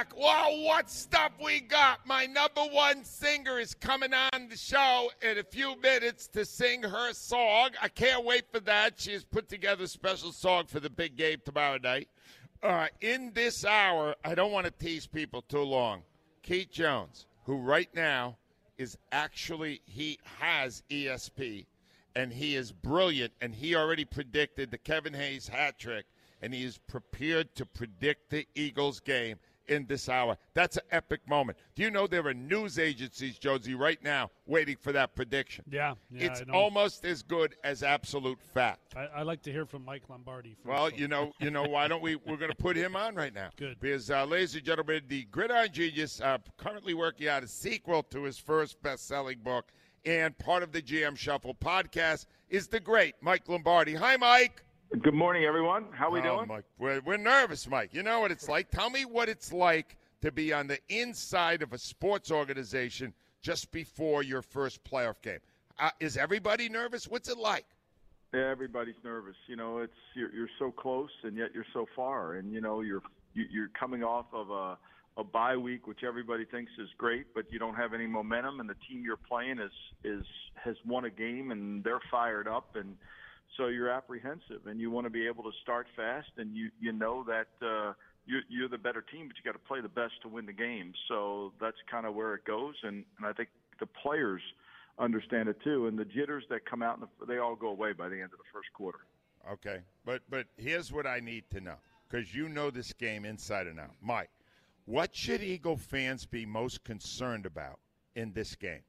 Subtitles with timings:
[0.00, 0.16] Back.
[0.16, 2.06] Wow, what stuff we got.
[2.06, 6.82] My number one singer is coming on the show in a few minutes to sing
[6.82, 7.70] her song.
[7.82, 8.98] I can't wait for that.
[8.98, 12.08] She has put together a special song for the big game tomorrow night.
[12.62, 16.02] Uh, in this hour, I don't want to tease people too long.
[16.42, 18.36] Keith Jones, who right now
[18.78, 21.66] is actually, he has ESP,
[22.16, 26.06] and he is brilliant, and he already predicted the Kevin Hayes hat trick,
[26.40, 29.36] and he is prepared to predict the Eagles game
[29.70, 30.36] in this hour.
[30.52, 31.56] That's an epic moment.
[31.76, 35.64] Do you know there are news agencies, Josie, right now waiting for that prediction?
[35.70, 38.94] Yeah, yeah it's almost as good as absolute fact.
[38.96, 40.54] I, I like to hear from Mike Lombardi.
[40.54, 42.16] First, Well, you know, you know, why don't we?
[42.16, 43.50] We're going to put him on right now.
[43.56, 43.78] Good.
[43.80, 48.24] Because, uh, ladies and gentlemen, the Gridiron Genius, uh, currently working on a sequel to
[48.24, 49.70] his first best-selling book,
[50.04, 53.94] and part of the GM Shuffle podcast is the great Mike Lombardi.
[53.94, 54.64] Hi, Mike.
[54.98, 55.86] Good morning, everyone.
[55.92, 56.48] How are we Oh, doing?
[56.48, 57.90] Mike, we're, we're nervous, Mike.
[57.94, 58.70] You know what it's like.
[58.70, 63.70] Tell me what it's like to be on the inside of a sports organization just
[63.70, 65.38] before your first playoff game.
[65.78, 67.06] Uh, is everybody nervous?
[67.06, 67.66] What's it like?
[68.34, 69.36] Yeah, everybody's nervous.
[69.46, 72.80] You know, it's you're, you're so close and yet you're so far, and you know
[72.80, 73.02] you're
[73.34, 74.76] you- you're coming off of a
[75.16, 78.68] a bye week, which everybody thinks is great, but you don't have any momentum, and
[78.68, 79.72] the team you're playing is
[80.04, 80.24] is
[80.54, 82.96] has won a game and they're fired up, and
[83.56, 86.92] so you're apprehensive, and you want to be able to start fast, and you you
[86.92, 87.48] know that.
[87.66, 87.92] uh
[88.26, 90.52] you're, you're the better team, but you got to play the best to win the
[90.52, 90.92] game.
[91.08, 93.48] So that's kind of where it goes, and, and I think
[93.80, 94.42] the players
[94.98, 95.86] understand it too.
[95.86, 98.26] And the jitters that come out, in the, they all go away by the end
[98.26, 98.98] of the first quarter.
[99.50, 101.76] Okay, but but here's what I need to know
[102.08, 104.30] because you know this game inside and out, Mike.
[104.84, 107.78] What should Eagle fans be most concerned about
[108.14, 108.82] in this game?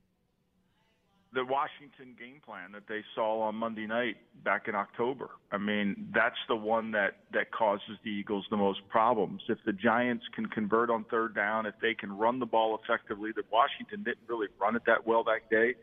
[1.34, 5.30] The Washington game plan that they saw on Monday night back in October.
[5.50, 9.42] I mean, that's the one that that causes the Eagles the most problems.
[9.48, 13.32] If the Giants can convert on third down, if they can run the ball effectively,
[13.38, 15.76] that Washington didn't really run it that well that day.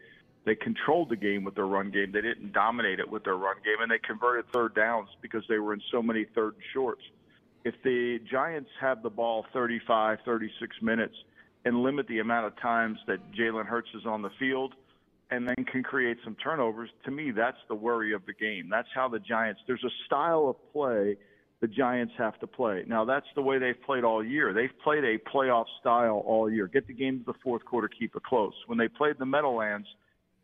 [0.44, 2.12] They controlled the game with their run game.
[2.12, 5.58] They didn't dominate it with their run game, and they converted third downs because they
[5.58, 7.02] were in so many third and shorts.
[7.64, 11.14] If the Giants have the ball 35, 36 minutes
[11.64, 14.74] and limit the amount of times that Jalen Hurts is on the field,
[15.30, 18.68] and then can create some turnovers, to me, that's the worry of the game.
[18.70, 21.16] That's how the Giants, there's a style of play
[21.60, 22.84] the Giants have to play.
[22.86, 24.52] Now, that's the way they've played all year.
[24.52, 26.68] They've played a playoff style all year.
[26.68, 28.54] Get the game to the fourth quarter, keep it close.
[28.66, 29.88] When they played the Meadowlands,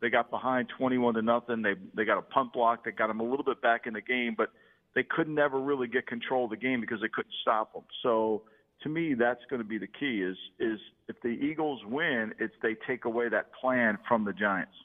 [0.01, 1.61] they got behind 21 to nothing.
[1.61, 4.01] They they got a punt block that got them a little bit back in the
[4.01, 4.49] game, but
[4.93, 7.83] they could never really get control of the game because they couldn't stop them.
[8.03, 8.43] So
[8.85, 10.21] to me, that's going to be the key.
[10.21, 14.75] Is is if the Eagles win, it's they take away that plan from the Giants.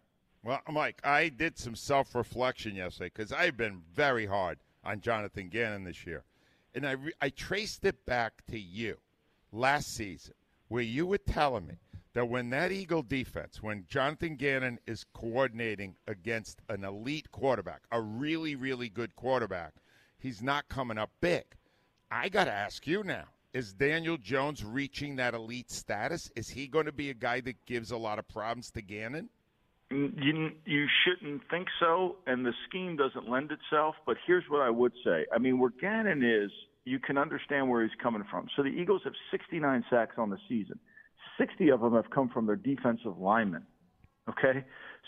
[0.43, 5.51] Well, Mike, I did some self reflection yesterday because I've been very hard on Jonathan
[5.51, 6.25] Gannon this year.
[6.75, 8.97] And I, re- I traced it back to you
[9.53, 10.35] last season,
[10.69, 11.75] where you were telling me
[12.15, 18.01] that when that Eagle defense, when Jonathan Gannon is coordinating against an elite quarterback, a
[18.01, 19.75] really, really good quarterback,
[20.19, 21.45] he's not coming up big.
[22.11, 26.31] I got to ask you now is Daniel Jones reaching that elite status?
[26.37, 29.29] Is he going to be a guy that gives a lot of problems to Gannon?
[29.91, 33.97] You, you shouldn't think so, and the scheme doesn't lend itself.
[34.07, 35.27] But here's what I would say.
[35.35, 36.51] I mean, where Gannon is,
[36.85, 38.47] you can understand where he's coming from.
[38.57, 40.79] So the Eagles have 69 sacks on the season.
[41.39, 43.67] 60 of them have come from their defensive linemen.
[44.29, 44.65] Okay?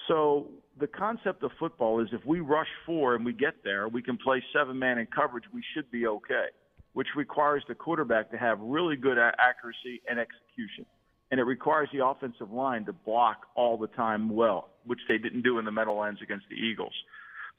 [0.08, 0.48] So
[0.80, 4.16] the concept of football is if we rush four and we get there, we can
[4.16, 6.46] play seven man in coverage, we should be okay,
[6.92, 10.86] which requires the quarterback to have really good accuracy and execution.
[11.30, 15.42] And it requires the offensive line to block all the time well, which they didn't
[15.42, 16.92] do in the Meadowlands against the Eagles.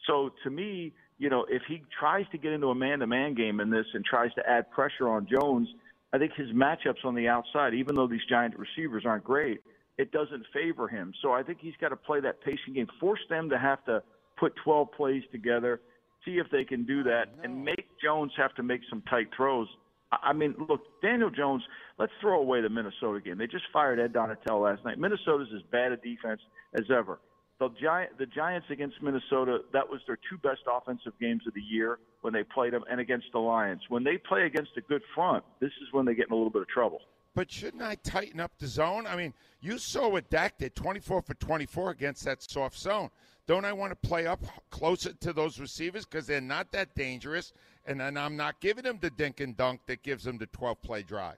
[0.06, 3.34] So to me, you know, if he tries to get into a man to man
[3.34, 5.68] game in this and tries to add pressure on Jones,
[6.12, 9.62] I think his matchups on the outside, even though these giant receivers aren't great,
[9.98, 11.14] it doesn't favor him.
[11.22, 14.04] So I think he's got to play that pacing game, force them to have to
[14.38, 15.82] put 12 plays together,
[16.26, 19.28] see if they can do that, oh, and make Jones have to make some tight
[19.36, 19.68] throws.
[20.12, 21.64] I mean, look, Daniel Jones,
[21.98, 23.38] let's throw away the Minnesota game.
[23.38, 25.00] They just fired Ed Donatell last night.
[25.00, 26.42] Minnesota's as bad a defense
[26.76, 27.20] as ever.
[27.60, 31.62] The, Giant, the Giants against Minnesota, that was their two best offensive games of the
[31.62, 33.82] year when they played them, and against the Lions.
[33.90, 36.52] When they play against a good front, this is when they get in a little
[36.52, 37.00] bit of trouble.
[37.36, 39.08] But shouldn't I tighten up the zone?
[39.08, 43.10] I mean, you saw what Dak did 24 for 24 against that soft zone.
[43.46, 47.52] Don't I want to play up closer to those receivers because they're not that dangerous?
[47.86, 50.82] And then I'm not giving them the dink and dunk that gives them the 12
[50.82, 51.38] play drive.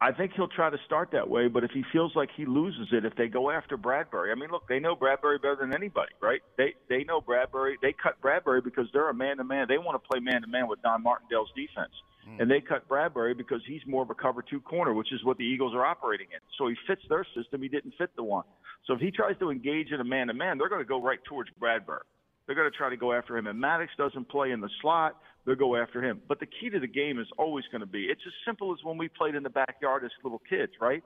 [0.00, 2.88] I think he'll try to start that way, but if he feels like he loses
[2.92, 6.12] it, if they go after Bradbury, I mean, look, they know Bradbury better than anybody,
[6.20, 6.42] right?
[6.58, 7.78] They they know Bradbury.
[7.80, 9.66] They cut Bradbury because they're a man to man.
[9.68, 11.92] They want to play man to man with Don Martindale's defense,
[12.28, 12.40] mm.
[12.40, 15.38] and they cut Bradbury because he's more of a cover two corner, which is what
[15.38, 16.40] the Eagles are operating in.
[16.58, 17.62] So he fits their system.
[17.62, 18.44] He didn't fit the one.
[18.86, 21.02] So if he tries to engage in a man to man, they're going to go
[21.02, 22.02] right towards Bradbury.
[22.46, 23.46] They're going to try to go after him.
[23.46, 25.16] And Maddox doesn't play in the slot.
[25.46, 26.20] They'll go after him.
[26.28, 28.78] But the key to the game is always going to be it's as simple as
[28.82, 31.02] when we played in the backyard as little kids, right?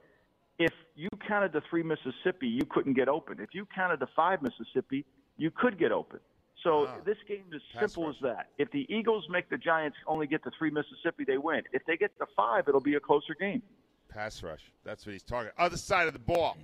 [0.58, 3.38] If you counted the three Mississippi, you couldn't get open.
[3.40, 5.04] If you counted the five Mississippi,
[5.36, 6.18] you could get open.
[6.62, 8.48] So ah, this game is simple as that.
[8.58, 11.62] If the Eagles make the Giants only get to three Mississippi, they win.
[11.72, 13.62] If they get to five, it'll be a closer game.
[14.08, 14.72] Pass rush.
[14.84, 15.50] That's what he's talking.
[15.58, 16.56] Other side of the ball.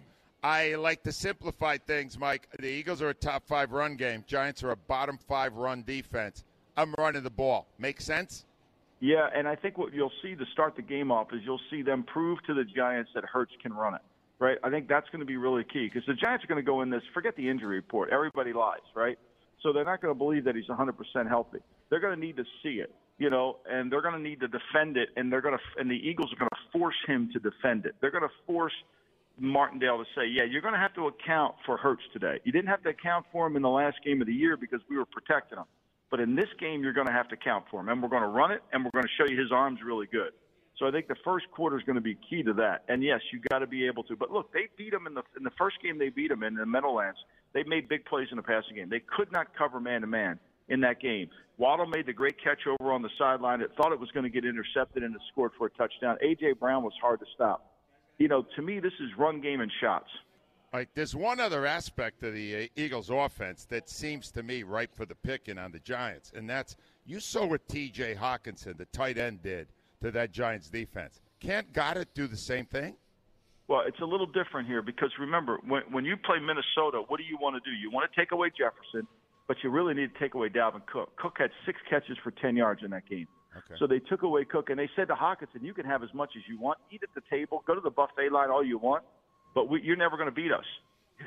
[0.43, 2.49] I like to simplify things, Mike.
[2.58, 4.25] The Eagles are a top five run game.
[4.26, 6.44] Giants are a bottom five run defense.
[6.76, 7.67] I'm running the ball.
[7.79, 8.44] Make sense?
[9.00, 11.82] Yeah, and I think what you'll see to start the game off is you'll see
[11.82, 14.00] them prove to the Giants that Hurts can run it.
[14.38, 14.58] Right?
[14.62, 16.82] I think that's going to be really key because the Giants are going to go
[16.82, 17.02] in this.
[17.14, 18.11] Forget the injury report.
[18.11, 19.19] Everybody lies, right?
[19.64, 20.93] So they're not going to believe that he's 100%
[21.26, 21.58] healthy.
[21.88, 24.49] They're going to need to see it, you know, and they're going to need to
[24.49, 27.38] defend it, and they're going to, and the Eagles are going to force him to
[27.40, 27.94] defend it.
[28.02, 28.75] They're going to force
[29.38, 32.40] Martindale to say, yeah, you're going to have to account for Hurts today.
[32.44, 34.81] You didn't have to account for him in the last game of the year because
[34.90, 35.64] we were protecting him.
[36.11, 37.88] But in this game, you're going to have to account for him.
[37.88, 40.06] And we're going to run it, and we're going to show you his arm's really
[40.06, 40.32] good.
[40.78, 42.84] So I think the first quarter is going to be key to that.
[42.88, 44.16] And yes, you got to be able to.
[44.16, 45.99] But look, they beat him in the in the first game.
[45.99, 47.19] They beat him in the Meadowlands.
[47.54, 48.90] They made big plays in the passing game.
[48.90, 51.30] They could not cover man to man in that game.
[51.56, 53.60] Waddle made the great catch over on the sideline.
[53.60, 56.16] It thought it was going to get intercepted and it scored for a touchdown.
[56.24, 57.70] AJ Brown was hard to stop
[58.18, 60.08] you know, to me, this is run game and shots.
[60.72, 60.88] Right.
[60.94, 65.06] There's one other aspect of the uh, Eagles' offense that seems to me ripe for
[65.06, 68.16] the picking on the Giants, and that's you saw what T.J.
[68.16, 69.68] Hockenson, the tight end, did
[70.02, 71.20] to that Giants defense.
[71.38, 72.96] Can't Goedert do the same thing?
[73.66, 77.25] Well, it's a little different here because remember, when, when you play Minnesota, what do
[77.25, 77.75] you want to do?
[77.75, 79.09] You want to take away Jefferson,
[79.49, 81.16] but you really need to take away Dalvin Cook.
[81.16, 83.26] Cook had six catches for 10 yards in that game.
[83.56, 83.78] Okay.
[83.78, 86.30] So they took away Cook, and they said to Hockenson, "You can have as much
[86.37, 86.78] as you want.
[86.90, 87.62] Eat at the table.
[87.66, 89.04] Go to the buffet line all you want,
[89.54, 90.64] but we, you're never going to beat us.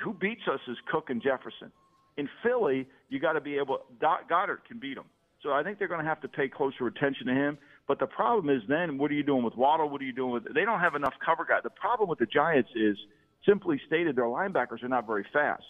[0.04, 1.72] Who beats us is Cook and Jefferson.
[2.18, 3.80] In Philly, you got to be able.
[4.02, 5.06] Goedert can beat them.
[5.42, 7.58] So I think they're going to have to pay closer attention to him.
[7.88, 9.90] But the problem is then, what are you doing with Waddle?
[9.90, 10.54] What are you doing with?
[10.54, 11.60] They don't have enough cover guy.
[11.64, 12.98] The problem with the Giants is,
[13.46, 15.64] simply stated, their linebackers are not very fast,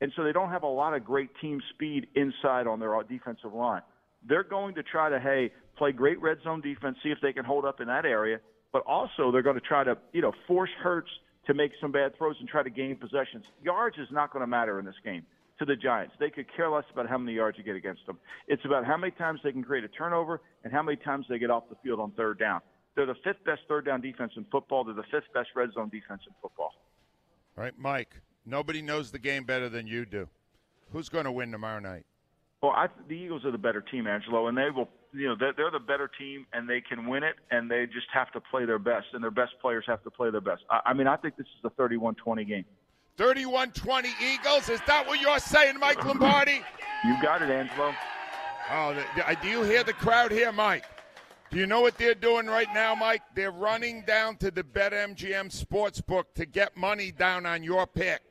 [0.00, 3.54] and so they don't have a lot of great team speed inside on their defensive
[3.54, 3.82] line.
[4.26, 7.44] They're going to try to, hey, play great red zone defense, see if they can
[7.44, 8.40] hold up in that area.
[8.72, 11.10] But also, they're going to try to, you know, force Hurts
[11.46, 13.44] to make some bad throws and try to gain possessions.
[13.62, 15.24] Yards is not going to matter in this game
[15.58, 16.14] to the Giants.
[16.18, 18.18] They could care less about how many yards you get against them.
[18.48, 21.38] It's about how many times they can create a turnover and how many times they
[21.38, 22.60] get off the field on third down.
[22.96, 24.84] They're the fifth best third down defense in football.
[24.84, 26.72] They're the fifth best red zone defense in football.
[27.56, 28.14] All right, Mike.
[28.46, 30.28] Nobody knows the game better than you do.
[30.92, 32.04] Who's going to win tomorrow night?
[32.62, 34.88] Well, I, the Eagles are the better team, Angelo, and they will.
[35.12, 38.06] You know, they're, they're the better team, and they can win it, and they just
[38.12, 40.62] have to play their best, and their best players have to play their best.
[40.70, 42.64] I, I mean, I think this is a 31-20 game.
[43.18, 44.68] 31-20 Eagles.
[44.68, 46.62] Is that what you're saying, Mike Lombardi?
[47.04, 47.94] You got it, Angelo.
[48.72, 50.84] Oh, the, do you hear the crowd here, Mike?
[51.50, 53.22] Do you know what they're doing right now, Mike?
[53.34, 58.22] They're running down to the BetMGM Sportsbook to get money down on your pick.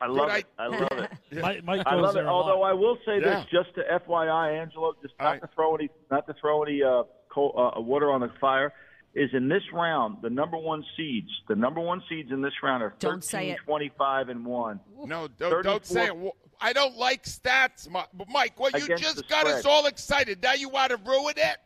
[0.00, 0.46] I love Did it.
[0.58, 1.10] I, love it.
[1.40, 2.26] Mike, Mike I love it.
[2.26, 3.36] Although I will say Yeah.
[3.36, 5.40] this, just to FYI, Angelo, just not All right.
[5.40, 8.74] to throw any, not to throw any uh, coal, uh, water on the fire,
[9.14, 11.28] is in this round the number one seeds.
[11.48, 13.58] The number one seeds in this round are Don't say it.
[13.64, 14.80] 25, and one.
[15.04, 16.32] No, don't, don't say it.
[16.60, 18.58] I don't like stats, Mike.
[18.58, 20.42] Well, you just the got us all excited.
[20.42, 21.56] Now you want to ruin it?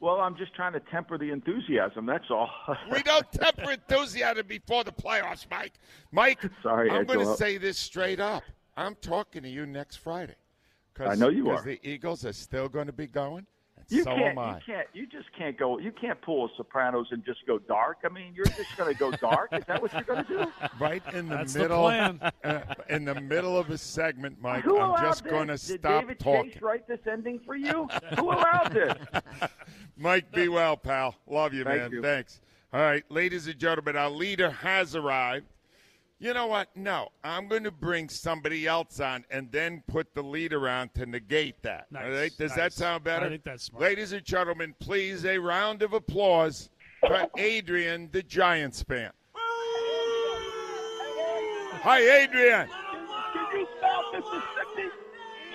[0.00, 2.06] Well, I'm just trying to temper the enthusiasm.
[2.06, 2.48] That's all.
[2.90, 5.74] We don't temper enthusiasm before the playoffs, Mike.
[6.12, 8.42] Mike, Sorry, I'm going to say this straight up.
[8.76, 10.36] I'm talking to you next Friday.
[10.94, 11.62] 'Cause- I know you are.
[11.62, 13.46] Because the Eagles are still going to be going.
[13.90, 14.22] And You so can't.
[14.32, 14.54] am I.
[14.56, 14.88] You can't.
[14.92, 15.78] You just can't go.
[15.78, 17.98] You can't pull a Sopranos and just go dark.
[18.04, 19.52] I mean, you're just going to go dark.
[19.52, 20.52] Is that what you're going to do?
[20.78, 22.20] Right in the That's the middle, plan.
[22.44, 24.64] uh, in the middle of a segment, Mike.
[24.64, 26.50] Who I'm just going to Did stop David talking.
[26.52, 27.88] Chase write this ending for you?
[28.16, 28.94] Who allowed this?
[29.96, 31.14] Mike, be well, pal.
[31.26, 31.92] Love you, Thank man.
[31.92, 32.02] you.
[32.02, 32.40] Thanks.
[32.72, 35.46] All right, ladies and gentlemen, our leader has arrived.
[36.20, 36.68] You know what?
[36.76, 41.06] No, I'm going to bring somebody else on and then put the leader on to
[41.06, 41.86] negate that.
[41.92, 42.32] Nice, All right?
[42.36, 43.26] Does that sound better?
[43.26, 43.84] I think that's smart.
[43.84, 46.70] Ladies and gentlemen, please a round of applause
[47.06, 49.12] for Adrian, the Giants fan.
[51.82, 52.66] Hi, Adrian.
[52.66, 54.90] Can you spell Mississippi?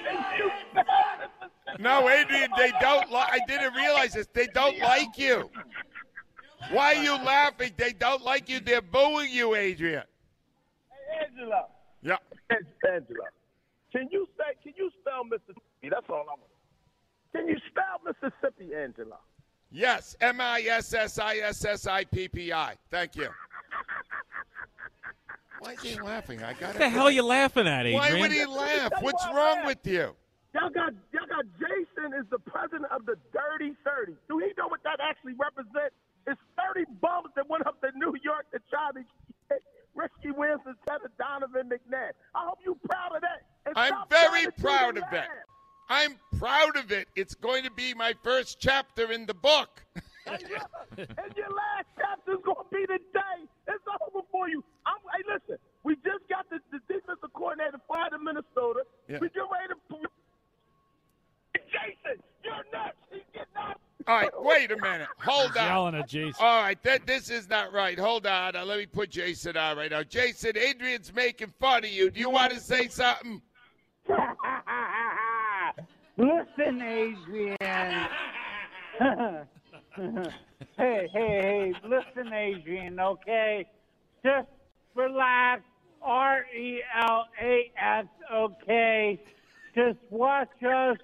[0.05, 0.85] Can you spell
[1.19, 1.83] Mississippi?
[1.83, 3.29] No, Adrian, they don't like.
[3.33, 4.27] I didn't realize this.
[4.31, 5.49] They don't like you.
[6.71, 7.73] Why are you laughing?
[7.75, 8.61] They don't like you.
[8.61, 10.03] They're booing you, Adrian.
[11.13, 11.65] Hey, Angela.
[12.01, 12.17] Yeah.
[12.49, 13.29] Angela.
[13.91, 14.55] Can you say?
[14.63, 15.89] Can you spell Mississippi?
[15.89, 16.41] That's all I want.
[17.35, 19.17] Can you spell Mississippi, Angela?
[19.71, 20.15] Yes.
[20.21, 22.75] M I S S I S S I P P I.
[22.89, 23.29] Thank you.
[25.59, 26.43] Why is he laughing?
[26.43, 27.97] I got What the hell are you laughing at, Adrian?
[27.97, 28.91] Why would he laugh?
[28.99, 30.13] What's wrong with you?
[30.53, 34.13] Y'all got y'all got Jason is the president of the Dirty Thirty.
[34.29, 35.95] Do he know what that actually represents?
[36.27, 39.07] It's thirty bums that went up to New York to try to get
[39.95, 42.13] Risky wins instead of Donovan McNabb.
[42.33, 43.45] I hope you're proud of that.
[43.65, 45.29] And I'm very to proud of that.
[45.89, 47.07] I'm proud of it.
[47.15, 49.83] It's going to be my first chapter in the book.
[50.25, 50.41] and
[51.35, 53.39] your last chapter is gonna be the day.
[53.67, 54.63] It's over for you.
[54.85, 58.87] I'm, hey, listen, we just got the, the defensive coordinator fired in Minnesota.
[59.07, 59.19] Yeah.
[59.19, 60.09] We get ready to.
[61.69, 62.97] Jason, you're nuts.
[63.11, 63.79] He's getting up.
[64.13, 65.07] All right, wait a minute.
[65.19, 65.67] Hold He's on.
[65.67, 66.35] yelling at Jason.
[66.39, 67.97] All right, that this is not right.
[67.97, 68.55] Hold on.
[68.55, 70.03] Uh, let me put Jason on right now.
[70.03, 72.11] Jason, Adrian's making fun of you.
[72.11, 73.41] Do you want to say something?
[76.17, 77.57] Listen, Adrian.
[79.97, 80.27] hey,
[80.77, 83.65] hey, hey, listen, Adrian, okay?
[84.23, 84.47] Just
[84.93, 85.63] relax.
[86.03, 89.19] R E L A S, okay?
[89.73, 90.97] Just watch us.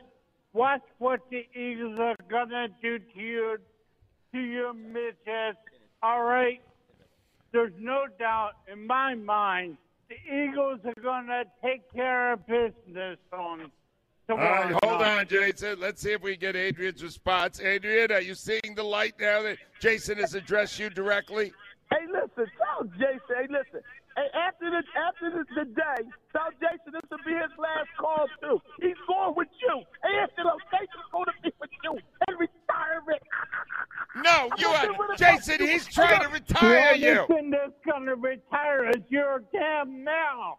[0.54, 3.58] Watch what the Eagles are gonna do to you,
[4.34, 5.60] to your midgets.
[6.02, 6.62] All right?
[7.52, 9.78] There's no doubt in my mind
[10.10, 13.70] the Eagles are gonna take care of business on All
[14.28, 14.74] tomorrow.
[14.74, 15.80] right, hold on, Jason.
[15.80, 17.60] Let's see if we get Adrian's response.
[17.60, 21.54] Adrian, are you seeing the light now that Jason has addressed you directly?
[21.92, 23.20] Hey, listen, tell Jason.
[23.38, 23.82] Hey, listen.
[24.20, 26.04] Hey, after the after the, the day,
[26.36, 28.60] tell Jason this will be his last call too.
[28.84, 29.80] He's going with you.
[30.04, 31.94] Hey, Angelo, Jason's going to be with you
[32.28, 33.24] in retirement.
[34.16, 35.60] No, you I'm are gonna do Jason.
[35.60, 37.20] He's trying to retire The you.
[37.20, 40.58] only thing that's gonna retire is your damn now.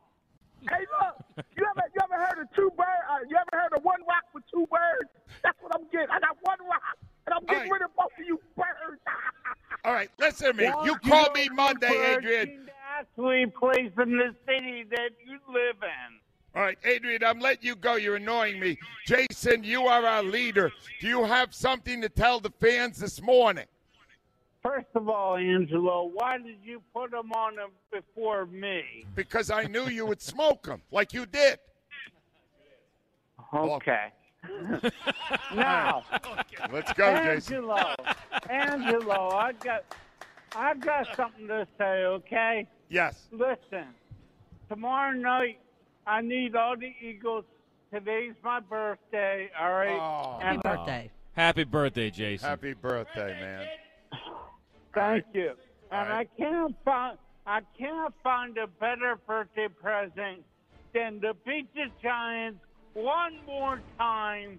[0.62, 2.88] Hey, look, you ever you ever heard of two birds?
[3.10, 5.10] Uh, you ever heard of one rock with two birds?
[5.42, 6.08] That's what I'm getting.
[6.10, 9.00] I got one rock, and I'm getting All rid of both of you birds.
[9.84, 10.64] All right, listen to me.
[10.64, 12.69] Well, You call know, me Monday, Adrian.
[13.20, 16.20] Seem to Actually, plays in the city that you live in.
[16.54, 17.94] All right, Adrian, I'm letting you go.
[17.94, 18.76] You're annoying me.
[19.06, 20.72] Jason, you are our leader.
[21.00, 23.66] Do you have something to tell the fans this morning?
[24.62, 27.56] First of all, Angelo, why did you put them on
[27.92, 29.06] before me?
[29.14, 31.58] Because I knew you would smoke them like you did.
[33.54, 34.12] Okay.
[35.54, 36.02] now,
[36.72, 37.56] Let's go, Jason.
[37.56, 37.94] Angelo,
[38.48, 39.84] Angelo, I've got,
[40.56, 42.04] I've got something to say.
[42.04, 42.66] Okay.
[42.90, 43.28] Yes.
[43.30, 43.86] Listen,
[44.68, 45.60] tomorrow night
[46.06, 47.44] I need all the Eagles.
[47.92, 49.48] Today's my birthday.
[49.58, 49.90] All right.
[49.90, 50.38] Oh.
[50.40, 51.10] Happy And birthday.
[51.32, 52.48] Happy birthday, Jason.
[52.48, 53.66] Happy birthday, man.
[54.92, 55.52] Thank you.
[55.92, 56.28] And right.
[56.36, 60.44] I can't find I can't find a better birthday present
[60.92, 62.60] than to beat the Giants
[62.94, 64.58] one more time.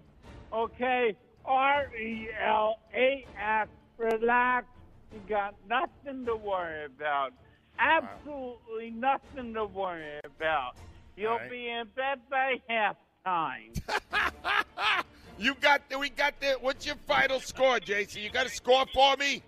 [0.52, 1.14] Okay?
[1.44, 3.70] R E L A X.
[3.98, 4.66] Relax.
[5.12, 7.32] You got nothing to worry about.
[7.78, 10.76] Absolutely nothing to worry about.
[11.16, 11.50] You'll right.
[11.50, 13.80] be in bed by halftime.
[15.38, 16.56] You got the, we got the.
[16.60, 18.22] What's your final score, Jason?
[18.22, 19.42] You got a score for me?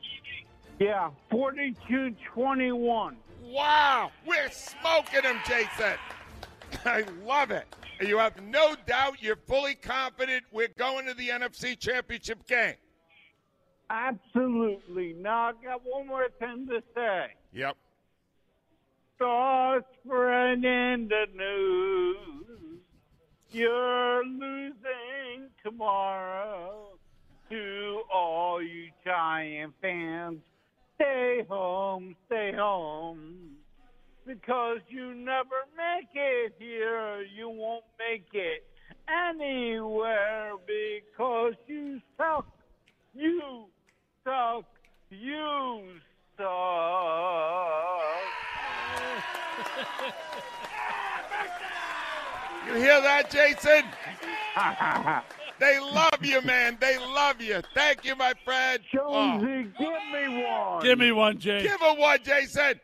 [0.80, 3.16] yeah, 42 21.
[3.44, 5.94] Wow, we're smoking them, Jason.
[6.84, 7.66] I love it.
[8.00, 9.22] You have no doubt.
[9.22, 10.42] You're fully confident.
[10.50, 12.74] We're going to the NFC Championship game.
[13.88, 15.12] Absolutely.
[15.12, 17.26] Now, I got one more thing to say.
[17.52, 17.76] Yep.
[19.24, 22.80] Start spreading the news.
[23.52, 26.88] You're losing tomorrow.
[27.48, 30.40] To all you Giant fans,
[30.96, 33.52] stay home, stay home.
[34.26, 37.22] Because you never make it here.
[37.22, 38.66] You won't make it
[39.08, 42.46] anywhere because you suck.
[43.14, 43.68] You
[44.22, 44.66] suck.
[45.08, 45.80] You
[46.36, 47.64] suck.
[52.66, 53.84] You hear that, Jason?
[55.60, 56.78] they love you, man.
[56.80, 57.60] They love you.
[57.74, 58.80] Thank you, my friend.
[58.98, 60.82] Oh, Jonesy, give me one.
[60.82, 61.70] Give me one, Jason.
[61.70, 62.80] give her one, Jason.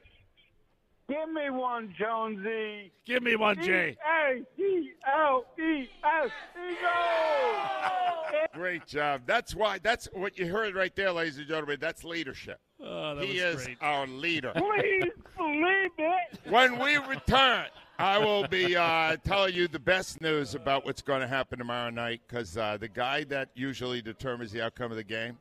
[1.10, 2.92] Give me one, Jonesy.
[3.04, 3.96] Give me one, Jay.
[4.58, 6.30] E-A-T-L-E-S.
[6.56, 8.40] Eagles!
[8.54, 9.22] Great job.
[9.26, 9.78] That's why.
[9.82, 11.78] That's what you heard right there, ladies and gentlemen.
[11.80, 12.60] That's leadership.
[12.80, 13.78] Oh, that he was is great.
[13.80, 14.52] our leader.
[14.54, 16.38] Please believe it.
[16.48, 17.66] when we return,
[17.98, 21.90] I will be uh, telling you the best news about what's going to happen tomorrow
[21.90, 25.38] night because uh, the guy that usually determines the outcome of the game,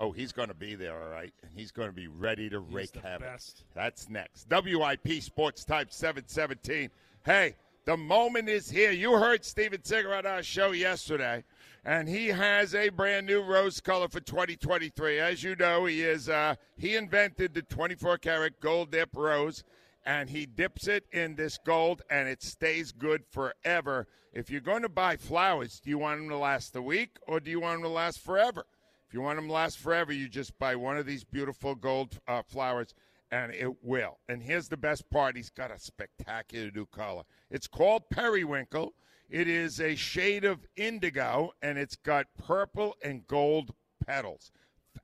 [0.00, 2.58] oh, he's going to be there, all right, and he's going to be ready to
[2.58, 3.28] rake the havoc.
[3.28, 3.64] best.
[3.74, 4.48] That's next.
[4.50, 6.90] WIP Sports Type 717.
[7.24, 7.54] Hey,
[7.84, 8.90] the moment is here.
[8.90, 11.44] You heard Steven Singer on our show yesterday,
[11.84, 15.18] and he has a brand new rose color for 2023.
[15.18, 19.64] As you know, he is uh, he invented the 24 karat gold dip rose,
[20.06, 24.06] and he dips it in this gold, and it stays good forever.
[24.32, 27.40] If you're going to buy flowers, do you want them to last a week, or
[27.40, 28.64] do you want them to last forever?
[29.10, 32.20] If you want them to last forever, you just buy one of these beautiful gold
[32.28, 32.94] uh, flowers,
[33.32, 34.18] and it will.
[34.28, 37.24] And here's the best part: he's got a spectacular new color.
[37.50, 38.94] It's called periwinkle.
[39.28, 43.74] It is a shade of indigo, and it's got purple and gold
[44.06, 44.52] petals.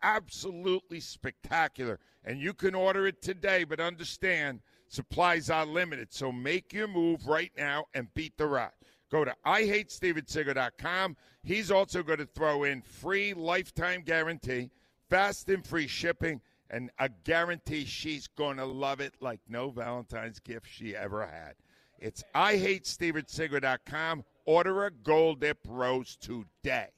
[0.04, 1.98] Absolutely spectacular.
[2.24, 6.12] And you can order it today, but understand supplies are limited.
[6.12, 8.75] So make your move right now and beat the rot.
[9.10, 11.16] Go to IHateStevenSinger.com.
[11.42, 14.70] He's also going to throw in free lifetime guarantee,
[15.08, 16.40] fast and free shipping,
[16.70, 21.54] and a guarantee she's going to love it like no Valentine's gift she ever had.
[21.98, 24.24] It's IHateStevenSinger.com.
[24.44, 26.88] Order a gold dip rose today.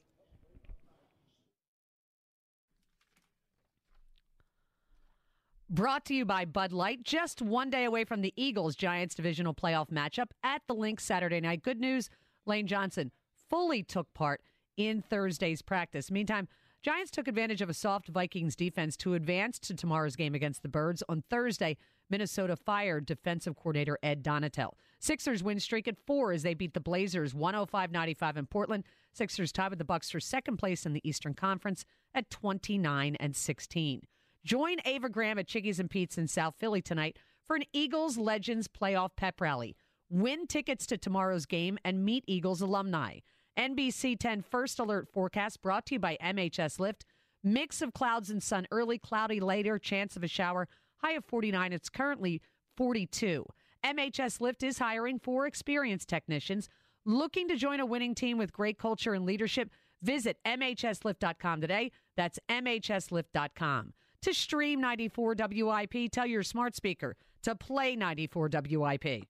[5.71, 9.53] Brought to you by Bud Light, just one day away from the Eagles Giants divisional
[9.53, 11.63] playoff matchup at the Linc Saturday night.
[11.63, 12.09] Good news
[12.47, 13.13] Lane Johnson
[13.51, 14.41] fully took part
[14.79, 16.11] in Thursday's practice.
[16.11, 16.49] Meantime,
[16.81, 20.71] Giants took advantage of a soft Vikings defense to advance to tomorrow's game against the
[20.71, 21.03] Birds.
[21.07, 21.77] On Thursday,
[22.09, 24.73] Minnesota fired defensive coordinator Ed Donatell.
[25.01, 28.85] Sixers win streak at four as they beat the Blazers 105 95 in Portland.
[29.13, 33.37] Sixers tied with the Bucks for second place in the Eastern Conference at 29 and
[33.37, 34.01] 16.
[34.49, 38.67] Join Ava Graham at Chickies and Pete's in South Philly tonight for an Eagles Legends
[38.67, 39.77] playoff pep rally.
[40.09, 43.19] Win tickets to tomorrow's game and meet Eagles alumni.
[43.59, 47.05] NBC 10 First Alert forecast brought to you by MHS Lift.
[47.45, 50.67] Mix of clouds and sun, early cloudy later, chance of a shower,
[51.03, 51.75] high of 49.
[51.75, 52.41] It's currently
[52.79, 53.45] 42.
[53.85, 56.71] MHS Lift is hiring four experienced technicians.
[57.05, 59.69] Looking to join a winning team with great culture and leadership?
[60.01, 61.93] Visit MHSLift.com today.
[62.17, 63.93] That's MHSLift.com.
[64.23, 69.29] To stream 94 WIP, tell your smart speaker to play 94 WIP.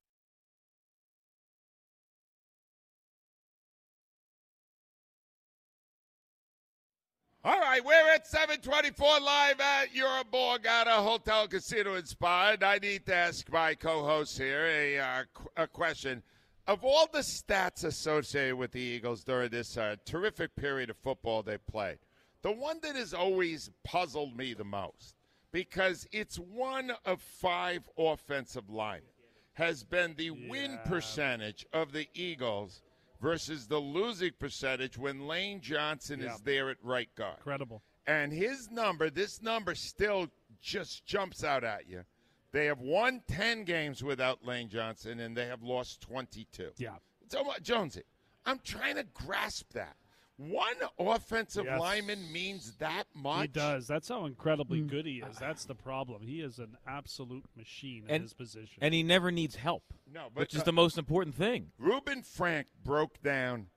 [7.45, 12.63] All right, we're at 724 live at your Borgata Hotel Casino Inspired.
[12.63, 15.23] I need to ask my co-host here a, uh,
[15.57, 16.23] a question.
[16.67, 21.43] Of all the stats associated with the Eagles during this uh, terrific period of football
[21.43, 21.99] they played,
[22.43, 25.15] the one that has always puzzled me the most,
[25.53, 29.11] because it's one of five offensive linemen,
[29.55, 32.81] has been the win percentage of the Eagles
[33.21, 36.35] versus the losing percentage when Lane Johnson Yeah.
[36.35, 37.39] is there at right guard.
[37.39, 37.83] Incredible.
[38.07, 40.29] And his number, this number still
[40.61, 42.05] just jumps out at you.
[42.53, 46.71] They have won 10 games without Lane Johnson, and they have lost 22.
[46.79, 46.97] Yeah.
[47.29, 48.05] So, uh, Jonesy,
[48.47, 49.97] I'm trying to grasp that.
[50.39, 51.81] One offensive Yes.
[51.81, 53.43] lineman means that much.
[53.43, 53.89] He does.
[53.89, 54.87] That's how incredibly Mm.
[54.89, 55.37] good he is.
[55.37, 56.23] That's the problem.
[56.23, 58.79] He is an absolute machine in And- his position.
[58.81, 61.73] And he never needs help, No, but which is uh, the most important thing.
[61.77, 63.69] Reuben Frank broke down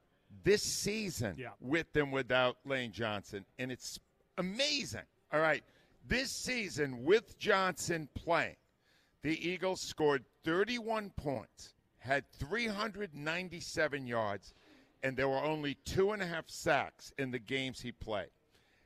[0.44, 1.54] this season Yeah.
[1.60, 4.00] with and without Lane Johnson, and it's
[4.38, 5.06] amazing.
[5.34, 5.64] All right,
[6.06, 8.58] this season with Johnson playing,
[9.24, 14.54] the Eagles scored 31 points, had 397 yards,
[15.04, 18.30] and there were only two and a half sacks in the games he played.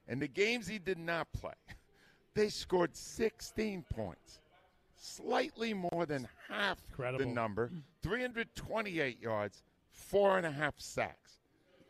[0.08, 1.54] In the games he did not play,
[2.34, 4.40] they scored 16 points,
[4.96, 7.34] slightly more than half the Incredible.
[7.34, 7.72] number,
[8.04, 11.38] 328 yards, four and a half sacks.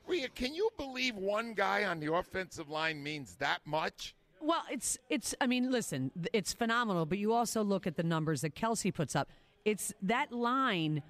[0.07, 4.15] Rhea, can you believe one guy on the offensive line means that much?
[4.39, 5.33] Well, it's it's.
[5.41, 7.07] I mean, listen, it's phenomenal.
[7.07, 9.29] But you also look at the numbers that Kelce puts up.
[9.63, 11.01] It's that line.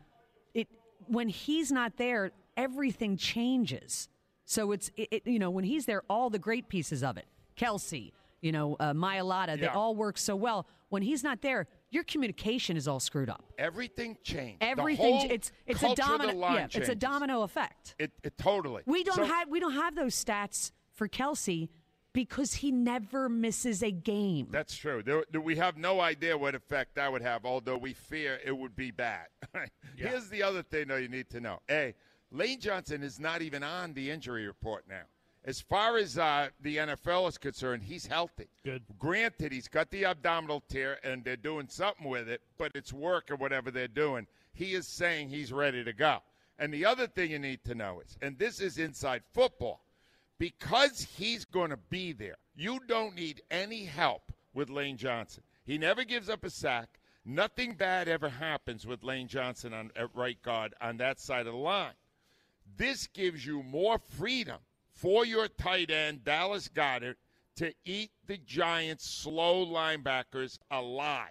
[0.54, 0.69] It
[1.08, 4.07] when he's not there, everything changes.
[4.45, 7.25] So it's it, it- you know when he's there, all the great pieces of it.
[7.57, 9.73] Kelce, you know, uh, Mailata, they Yeah.
[9.73, 10.67] all work so well.
[10.89, 13.43] When he's not there, your communication is all screwed up.
[13.57, 14.61] Everything changed.
[14.61, 15.15] The Everything.
[15.19, 16.39] whole it's it's a culture of the domino.
[16.39, 17.95] line Yeah, it's a domino effect.
[17.97, 18.83] It, it totally.
[18.85, 21.69] We don't So- have we don't have those stats for Kelce
[22.13, 24.47] because he never misses a game.
[24.49, 25.01] That's true.
[25.03, 28.55] There, there- we have no idea what effect that would have, although we fear it
[28.57, 29.27] would be bad.
[29.97, 31.59] Here's the other thing, though, you need to know.
[31.69, 31.93] A,
[32.36, 35.04] Lane Johnson is not even on the injury report now.
[35.45, 38.48] As far as uh, the NFL is concerned, he's healthy.
[38.63, 38.84] Good.
[39.00, 43.32] Granted, he's got the abdominal tear, and they're doing something with it, but it's work
[43.32, 44.28] or whatever they're doing.
[44.54, 46.17] He is saying he's ready to go.
[46.60, 49.82] And the other thing you need to know is, and this is inside football,
[50.38, 55.43] because he's going to be there, you don't need any help with Lane Johnson.
[55.63, 57.00] He never gives up a sack.
[57.24, 61.54] Nothing bad ever happens with Lane Johnson on at right guard on that side of
[61.54, 61.93] the line.
[62.77, 64.57] This gives you more freedom
[64.93, 67.15] for your tight end, Dallas Goedert,
[67.57, 71.29] to eat the Giants' slow linebackers alive.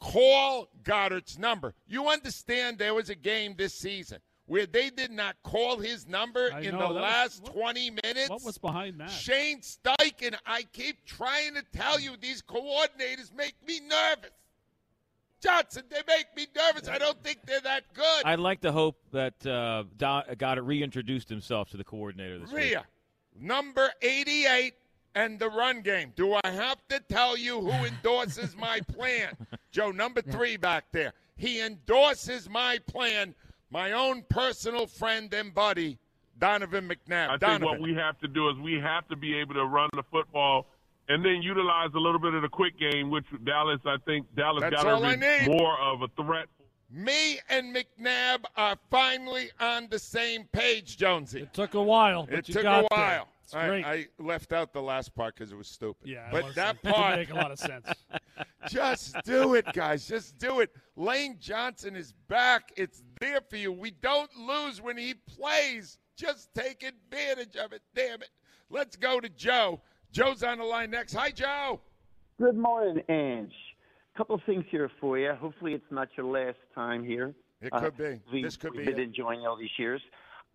[0.00, 1.74] Call Goedert's number.
[1.86, 6.50] You understand there was a game this season where they did not call his number
[6.54, 8.30] I in know, the that was- last what- 20 minutes?
[8.30, 9.10] what was behind that?
[9.10, 14.30] Shane Steichen, I keep trying to tell you, these coordinators make me nervous.
[15.40, 16.88] Johnson, they make me nervous.
[16.88, 18.22] I don't think they're that good.
[18.24, 22.50] I'd like to hope that uh, Do- got it reintroduced himself to the coordinator this
[22.50, 22.64] week.
[22.64, 22.84] Rhea,
[23.40, 24.74] number 88
[25.14, 26.12] and the run game.
[26.16, 29.36] Do I have to tell you who endorses my plan?
[29.70, 31.12] Joe, number three back there.
[31.36, 33.34] He endorses my plan,
[33.70, 35.98] my own personal friend and buddy,
[36.38, 37.30] Donovan McNabb.
[37.30, 39.88] I think what we have to do is we have to be able to run
[39.94, 40.66] the football
[41.08, 44.62] and then utilize a little bit of the quick game, which Dallas, I think Dallas
[44.62, 46.46] That's got to be more of a threat.
[46.90, 51.42] Me and McNabb are finally on the same page, Jonesy.
[51.42, 53.28] It took a while, but It you took got a while.
[53.42, 53.76] It's I.
[53.78, 56.06] I left out the last part because it was stupid.
[56.06, 57.86] Yeah, but was- that it part make a lot of sense.
[58.68, 60.06] Just do it, guys.
[60.06, 60.70] Just do it.
[60.96, 62.72] Lane Johnson is back.
[62.76, 63.72] It's there for you.
[63.72, 65.98] We don't lose when he plays.
[66.16, 67.80] Just take advantage of it.
[67.94, 68.30] Damn it.
[68.70, 69.80] Let's go to Joe.
[70.12, 71.12] Joe's on the line next.
[71.14, 71.80] Hi, Joe.
[72.40, 73.52] Good morning, Ange.
[74.16, 75.32] Couple things here for you.
[75.34, 77.34] Hopefully, it's not your last time here.
[77.60, 78.20] It Uh, could be.
[78.32, 79.04] We, This could we've be been it.
[79.04, 80.00] enjoying all these years.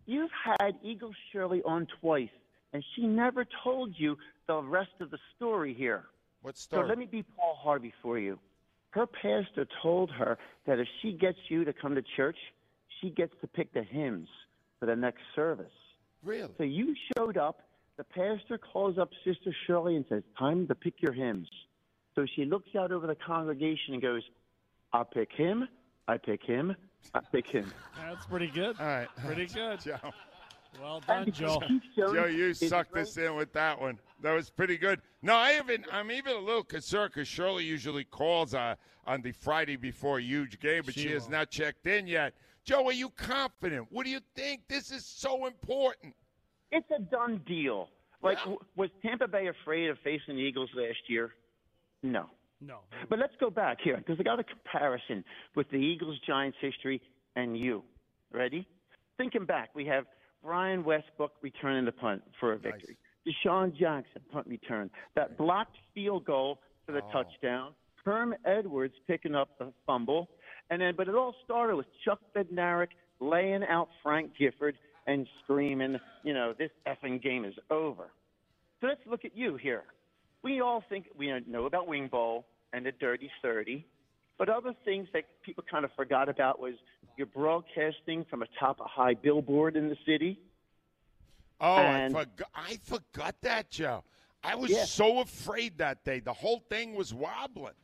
[0.06, 2.30] You've had Eagle Shirley on twice,
[2.72, 6.04] and she never told you the rest of the story here.
[6.42, 6.82] What story?
[6.82, 8.38] So let me be Paul Harvey for you.
[8.90, 10.36] Her pastor told her
[10.66, 12.36] that if she gets you to come to church,
[13.00, 14.28] she gets to pick the hymns
[14.78, 15.72] for the next service.
[16.22, 16.52] Really?
[16.58, 17.60] So you showed up.
[17.96, 21.48] The pastor calls up Sister Shirley and says, Time to pick your hymns.
[22.14, 24.22] So she looks out over the congregation and goes,
[24.92, 25.68] I'll pick him,
[26.06, 26.74] I pick him,
[27.14, 27.72] I pick him.
[28.00, 28.76] That's pretty good.
[28.78, 29.08] All right.
[29.24, 29.80] Pretty good.
[29.80, 29.96] Joe.
[30.80, 31.60] Well done, Joe.
[31.96, 33.98] Joe, you sucked us in with that one.
[34.22, 35.00] That was pretty good.
[35.22, 38.74] No, I even I'm even a little concerned because Shirley usually calls uh,
[39.06, 42.34] on the Friday before a huge game, but she, She has not checked in yet.
[42.64, 43.86] Joe, are you confident?
[43.90, 44.62] What do you think?
[44.68, 46.14] This is so important.
[46.74, 47.88] It's a done deal.
[48.22, 51.32] Like, w- was Tampa Bay afraid of facing the Eagles last year?
[52.02, 52.26] No.
[52.60, 52.78] No.
[53.08, 57.00] But let's go back here because I got a comparison with the Eagles Giants history
[57.36, 57.82] and you.
[58.32, 58.66] Ready?
[59.18, 60.06] Thinking back, we have
[60.42, 62.96] Brian Westbrook returning the punt for a victory.
[63.26, 64.90] DeSean Jackson punt return.
[65.14, 67.12] That blocked field goal for the oh.
[67.12, 67.72] touchdown.
[68.04, 70.28] Herm Edwards picking up the fumble.
[70.70, 72.88] And then, but it all started with Chuck Bednarik
[73.20, 74.76] laying out Frank Gifford
[75.06, 78.10] and screaming, you know, this effing game is over.
[78.80, 79.84] So let's look at you here.
[80.42, 83.86] We all think we know about Wing Bowl and the Dirty 30.
[84.36, 86.74] But other things that people kind of forgot about was
[87.16, 90.38] you're broadcasting from atop a high billboard in the city.
[91.60, 92.48] Oh, And- I forgot.
[92.54, 94.02] I forgot that, Joe.
[94.42, 94.84] I was Yeah.
[94.84, 96.20] so afraid that day.
[96.20, 97.74] The whole thing was wobbling.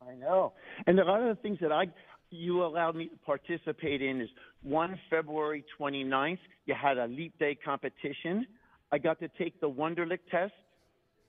[0.00, 0.54] I know.
[0.86, 1.88] And there are other things that I
[2.30, 4.28] you allowed me to participate in is
[4.62, 8.46] one February 29th, you had a leap day competition.
[8.92, 10.52] I got to take the Wonderlic test.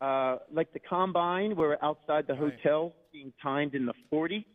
[0.01, 4.45] Uh, like the combine, we were outside the hotel being timed in the 40.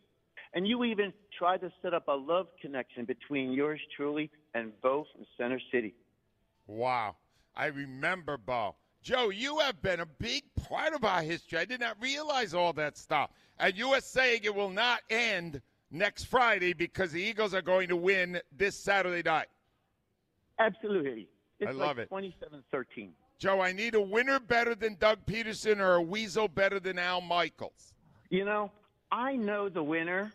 [0.53, 5.05] And you even tried to set up a love connection between yours truly and Bo
[5.13, 5.93] from Center City.
[6.65, 7.17] Wow.
[7.55, 8.75] I remember, Bo.
[9.03, 11.59] Joe, you have been a big part of our history.
[11.59, 13.29] I did not realize all that stuff.
[13.59, 17.89] And you are saying it will not end next Friday because the Eagles are going
[17.89, 19.47] to win this Saturday night.
[20.59, 21.27] Absolutely.
[21.59, 22.35] It's I love like it.
[22.73, 23.09] 27-13.
[23.37, 27.21] Joe, I need a winner better than Doug Pederson or a weasel better than Al
[27.21, 27.93] Michaels.
[28.29, 28.71] You know,
[29.11, 30.31] I know the winner.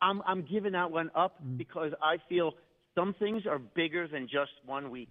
[0.00, 1.56] I'm I'm giving that one up mm-hmm.
[1.56, 2.54] because I feel
[2.94, 5.10] some things are bigger than just one week.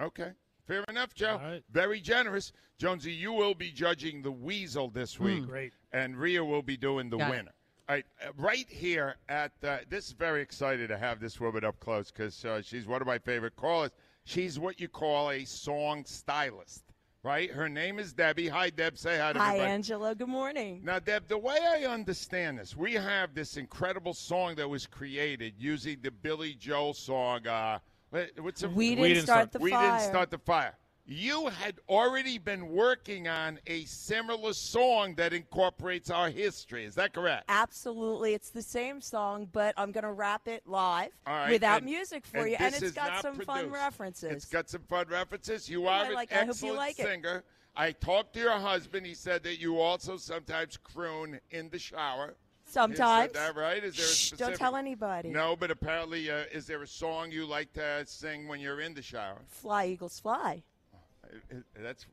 [0.00, 0.32] Okay.
[0.66, 1.60] Fair enough, Joe.
[1.70, 2.52] Very generous.
[2.78, 5.24] Jonesy, you will be judging the weasel this mm-hmm.
[5.24, 5.46] week.
[5.46, 5.72] Great.
[5.92, 7.48] And Rhea will be doing the Got it.
[7.88, 8.04] All right,
[8.38, 12.44] right here at uh, this is very excited to have this woman up close because
[12.44, 13.90] uh, she's one of my favorite callers.
[14.24, 16.84] She's what you call a song stylist,
[17.24, 17.50] right?
[17.50, 18.46] Her name is Debbie.
[18.46, 18.96] Hi, Deb.
[18.96, 19.70] Say hi to Hi, everybody.
[19.72, 20.14] Angela.
[20.14, 20.80] Good morning.
[20.84, 25.54] Now, Deb, the way I understand this, we have this incredible song that was created
[25.58, 27.46] using the Billy Joel song.
[27.48, 28.70] Uh, what- what's it?
[28.70, 29.98] We Didn't Start the We Fire.
[29.98, 30.74] didn't start the fire.
[31.04, 36.84] You had already been working on a similar song that incorporates our history.
[36.84, 37.44] Is that correct?
[37.48, 38.34] Absolutely.
[38.34, 42.24] It's the same song, but I'm going to rap it live right, without and- music
[42.24, 42.56] for and you.
[42.58, 44.30] And it's got some fun references.
[44.30, 45.68] It's got some fun references.
[45.68, 46.32] You Yeah, are I an like.
[46.32, 47.06] I hope you excellent like it.
[47.06, 47.44] singer.
[47.74, 49.04] I talked to your husband.
[49.04, 52.36] He said that you also sometimes croon in the shower.
[52.64, 53.32] Sometimes.
[53.32, 53.82] Is that right?
[53.82, 55.30] Is there Shh, don't tell anybody.
[55.30, 58.94] No, but apparently, uh, is there a song you like to sing when you're in
[58.94, 59.42] the shower?
[59.48, 60.62] Fly, Eagles, fly.
[61.82, 62.06] That's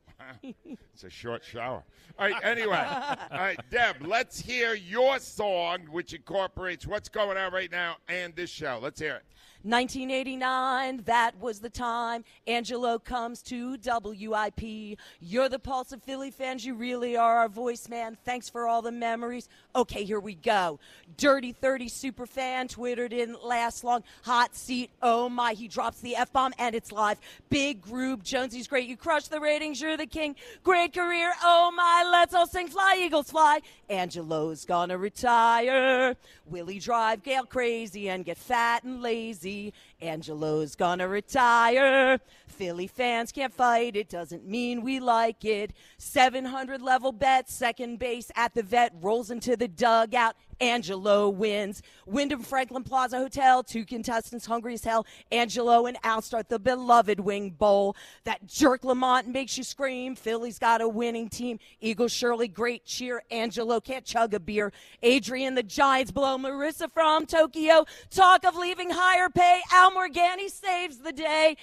[0.93, 1.83] it's a short shower.
[2.17, 2.35] All right.
[2.43, 2.85] Anyway,
[3.31, 3.97] all right, Deb.
[4.05, 8.79] Let's hear your song, which incorporates what's going on right now and this show.
[8.81, 9.23] Let's hear it.
[9.63, 12.23] 1989, that was the time.
[12.47, 14.97] Angelo comes to WIP.
[15.19, 16.65] You're the pulse of Philly fans.
[16.65, 18.17] You really are our voice, man.
[18.23, 19.49] Thanks for all the memories.
[19.75, 20.79] Okay, here we go.
[21.17, 22.69] Dirty 30 super fan.
[22.69, 24.03] Twitter didn't last long.
[24.23, 24.91] Hot seat.
[25.01, 27.19] Oh my, he drops the F bomb and it's live.
[27.49, 28.23] Big group.
[28.23, 28.87] Jonesy's great.
[28.87, 29.81] You crush the ratings.
[29.81, 30.37] You're the king.
[30.63, 31.33] Great career.
[31.43, 33.59] Oh my, let's all sing Fly Eagles Fly.
[33.89, 36.15] Angelo's gonna retire.
[36.45, 39.48] Willie drive Gail crazy and get fat and lazy.
[40.01, 42.19] Angelo's gonna retire.
[42.47, 43.95] Philly fans can't fight.
[43.95, 45.71] It doesn't mean we like it.
[45.97, 50.35] 700 level bet, second base at the vet, rolls into the dugout.
[50.61, 51.81] Angelo wins.
[52.05, 55.05] Wyndham Franklin Plaza Hotel, two contestants hungry as hell.
[55.31, 57.95] Angelo and Al start the beloved Wing Bowl.
[58.23, 60.15] That jerk Lamont makes you scream.
[60.15, 61.59] Philly's got a winning team.
[61.81, 63.23] Eagles Shirley, great cheer.
[63.31, 64.71] Angelo can't chug a beer.
[65.03, 66.37] Adrian, the Giants blow.
[66.37, 69.61] Marissa from Tokyo, talk of leaving higher pay.
[69.71, 71.55] Al Morganti saves the day.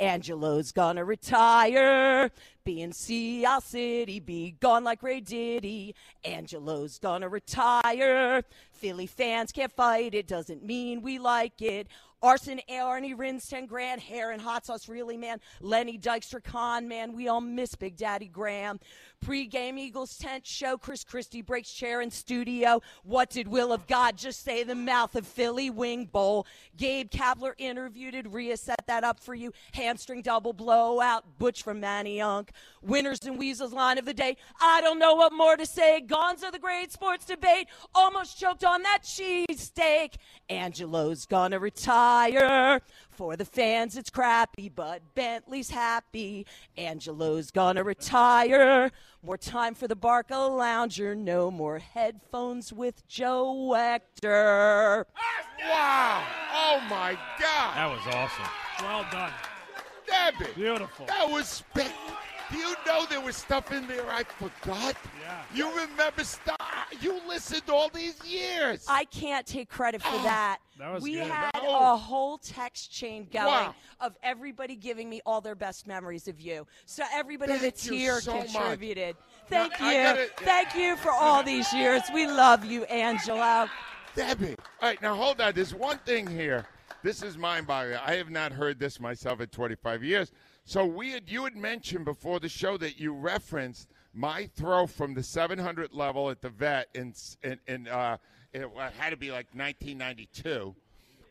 [0.00, 2.30] Angelo's gonna retire.
[2.64, 5.94] Be in Sea City, be gone like Ray Diddy.
[6.24, 8.42] Angelo's gonna retire.
[8.72, 11.86] Philly fans can't fight, it doesn't mean we like it.
[12.22, 15.40] Arson Arnie Rins 10 grand, hair and hot sauce, really, man.
[15.60, 18.80] Lenny Dykstra Con, man, we all miss Big Daddy Graham.
[19.22, 22.80] Pre-game Eagles tent show, Chris Christie breaks chair in studio.
[23.04, 24.64] What did Will of God just say?
[24.64, 26.46] The mouth of Philly Wing Bowl.
[26.76, 28.32] Gabe Kapler interviewed it.
[28.32, 29.52] Rhea set that up for you.
[29.74, 31.38] Hamstring double blowout.
[31.38, 32.48] Butch from Manayunk.
[32.80, 34.38] Winners and Weasels line of the day.
[34.60, 36.02] I don't know what more to say.
[36.06, 37.68] Gonzo the great sports debate.
[37.94, 40.14] Almost choked on that cheesesteak.
[40.48, 42.80] Angelo's gonna retire.
[43.10, 46.46] For the fans, it's crappy, but Bentley's happy.
[46.78, 48.90] Angelo's gonna retire.
[49.22, 51.14] More time for the Barca Lounger.
[51.14, 55.06] No more headphones with Joe Hector.
[55.62, 56.24] Wow!
[56.54, 57.76] Oh my God!
[57.76, 58.46] That was awesome.
[58.80, 59.30] Well done.
[60.06, 60.50] Debbie.
[60.54, 61.04] Beautiful.
[61.04, 61.92] That was spec.
[62.50, 64.96] Do you know there was stuff in there I forgot?
[65.20, 65.42] Yeah.
[65.54, 66.56] You remember stuff?
[67.00, 68.84] You listened all these years.
[68.88, 70.22] I can't take credit for ah.
[70.24, 70.58] that.
[70.78, 71.26] That was we good.
[71.28, 71.92] had No.
[71.92, 73.74] a whole text chain going Wow.
[74.00, 76.66] of everybody giving me all their best memories of you.
[76.86, 78.52] So everybody Thank that's here so much.
[78.52, 79.16] contributed.
[79.46, 80.02] Thank I you.
[80.02, 82.02] gotta- Thank you for all these years.
[82.12, 83.68] We love you, Angelo.
[84.16, 84.56] Debbie.
[84.80, 85.52] All right, now hold on.
[85.54, 86.66] There's one thing here.
[87.02, 87.98] This is mind boggling.
[88.04, 90.32] I have not heard this myself in 25 years.
[90.64, 95.14] So we had you had mentioned before the show that you referenced my throw from
[95.14, 98.16] the 700 level at the vet in in, in uh,
[98.52, 98.68] it
[98.98, 100.74] had to be like 1992,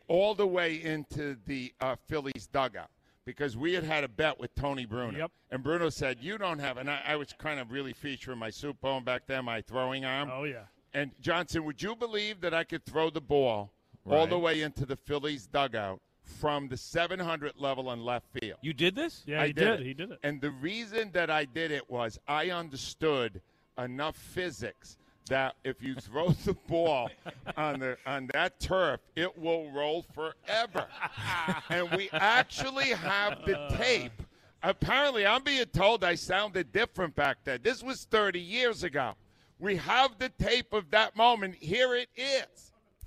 [0.08, 2.90] all the way into the uh, Phillies dugout
[3.24, 5.18] because we had had a bet with Tony Bruno.
[5.18, 5.30] Yep.
[5.50, 8.50] And Bruno said, "You don't have," and I, I was kind of really featuring my
[8.50, 10.30] soup bone back then, my throwing arm.
[10.32, 10.64] Oh yeah.
[10.92, 13.72] And Johnson, would you believe that I could throw the ball
[14.08, 16.00] all the way into the Phillies dugout
[16.38, 18.58] from the 700 level in left field?
[18.62, 19.22] You did this?
[19.26, 19.80] Yeah, I he did did.
[19.80, 19.86] it.
[19.86, 20.18] He did it.
[20.22, 23.40] And the reason that I did it was I understood
[23.78, 27.08] enough physics that if you throw the ball
[27.56, 30.86] on the on that turf, it will roll forever.
[31.70, 33.76] and we actually have the uh.
[33.76, 34.22] tape.
[34.62, 37.60] Apparently, I'm being told I sounded different back then.
[37.62, 39.14] This was 30 years ago.
[39.58, 41.54] We have the tape of that moment.
[41.54, 42.59] Here it is.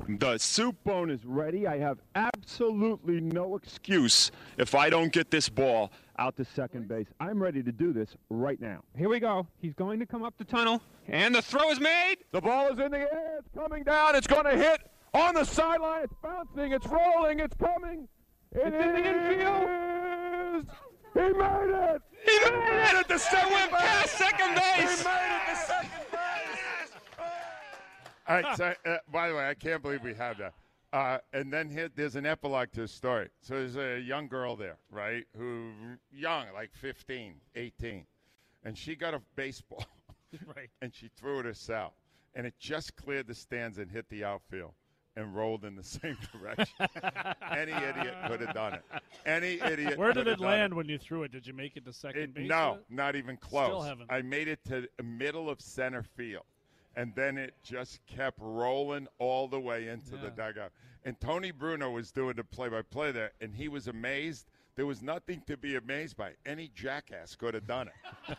[0.07, 1.65] The soup bone is ready.
[1.65, 7.07] I have absolutely no excuse if I don't get this ball out to second base.
[7.19, 8.83] I'm ready to do this right now.
[8.97, 9.47] Here we go.
[9.59, 10.81] He's going to come up the tunnel.
[11.07, 12.17] And the throw is made.
[12.31, 13.39] The ball is in the air.
[13.39, 14.15] It's coming down.
[14.15, 14.81] It's going to hit
[15.13, 16.03] on the sideline.
[16.03, 16.73] It's bouncing.
[16.73, 17.39] It's rolling.
[17.39, 18.07] It's coming.
[18.51, 20.67] It It's in the infield.
[21.13, 22.01] He made it.
[22.25, 25.01] He made it at the second went past second base.
[25.01, 26.12] He made it second base.
[28.27, 28.57] All right.
[28.57, 30.53] So, uh, by the way, I can't believe we have that.
[30.91, 33.29] Uh, and then here, there's an epilogue to the story.
[33.41, 35.25] So there's a young girl there, right?
[35.37, 35.71] Who
[36.11, 38.05] young, like 15, 18,
[38.63, 39.85] and she got a baseball,
[40.55, 40.69] right.
[40.83, 41.93] and she threw it herself,
[42.35, 44.73] and it just cleared the stands and hit the outfield.
[45.15, 46.73] And rolled in the same direction.
[47.51, 48.81] Any idiot could have done it.
[49.27, 49.95] Any idiot.
[49.95, 51.31] Where did it land when you threw it?
[51.31, 52.49] Did you make it to second It- base?
[52.49, 53.67] no, not even close.
[53.67, 54.11] Still haven't.
[54.11, 56.45] I made it to the middle of center field,
[56.95, 60.71] and then it just kept rolling all the way into the dugout.
[61.05, 64.45] And Tony Bruno was doing the play-by-play there, and he was amazed.
[64.75, 66.31] There was nothing to be amazed by.
[66.45, 68.37] Any jackass could have done it.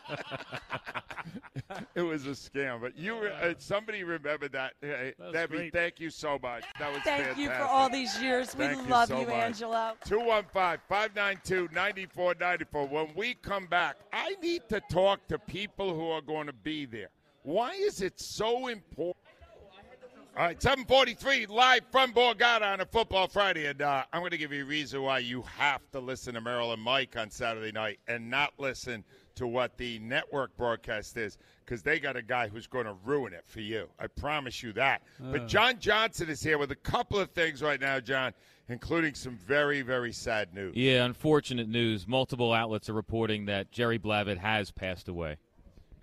[1.95, 4.73] it was a scam, but you, re- uh, somebody remembered that.
[4.81, 5.73] Hey, That Debbie, great.
[5.73, 6.63] thank you so much.
[6.79, 7.37] That was Thank fantastic.
[7.43, 8.55] you for all these years.
[8.55, 9.35] We Thank love so you, much.
[9.35, 9.93] Angelo.
[10.05, 12.87] 215 592 9494.
[12.87, 16.85] When we come back, I need to talk to people who are going to be
[16.85, 17.09] there.
[17.45, 19.15] Why is it so important?
[20.35, 23.67] All right, 743 live from Borgata on a Football Friday.
[23.67, 26.41] And uh, I'm going to give you a reason why you have to listen to
[26.41, 29.03] Merrill and Mike on Saturday night and not listen
[29.35, 33.31] to what the network broadcast is because they got a guy who's going to ruin
[33.31, 33.87] it for you.
[33.99, 35.03] I promise you that.
[35.19, 35.45] But Uh.
[35.45, 38.33] John Johnson is here with a couple of things right now, John,
[38.69, 40.75] including some very, very sad news.
[40.75, 42.07] Yeah, unfortunate news.
[42.07, 45.37] Multiple outlets are reporting that Jerry Blavat has passed away.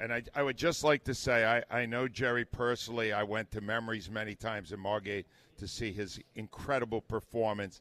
[0.03, 3.13] And I, I would just like to say, I, I know Jerry personally.
[3.13, 5.27] I went to Memories many times in Margate
[5.59, 7.81] to see his incredible performance.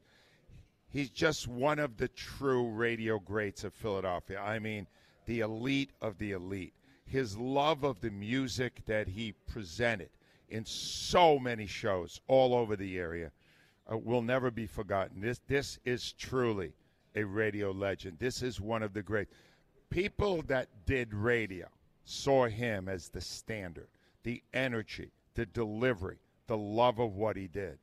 [0.87, 4.39] He's just one of the true radio greats of Philadelphia.
[4.39, 4.85] I mean,
[5.25, 6.75] the elite of the elite.
[7.05, 10.11] His love of the music that he presented
[10.47, 13.31] in so many shows all over the area
[13.91, 15.21] uh, will never be forgotten.
[15.21, 16.73] This, this is truly
[17.15, 18.19] a radio legend.
[18.19, 19.29] This is one of the great
[19.89, 21.67] people that did radio
[22.03, 23.87] saw him as the standard,
[24.23, 27.77] the energy, the delivery, the love of what he did.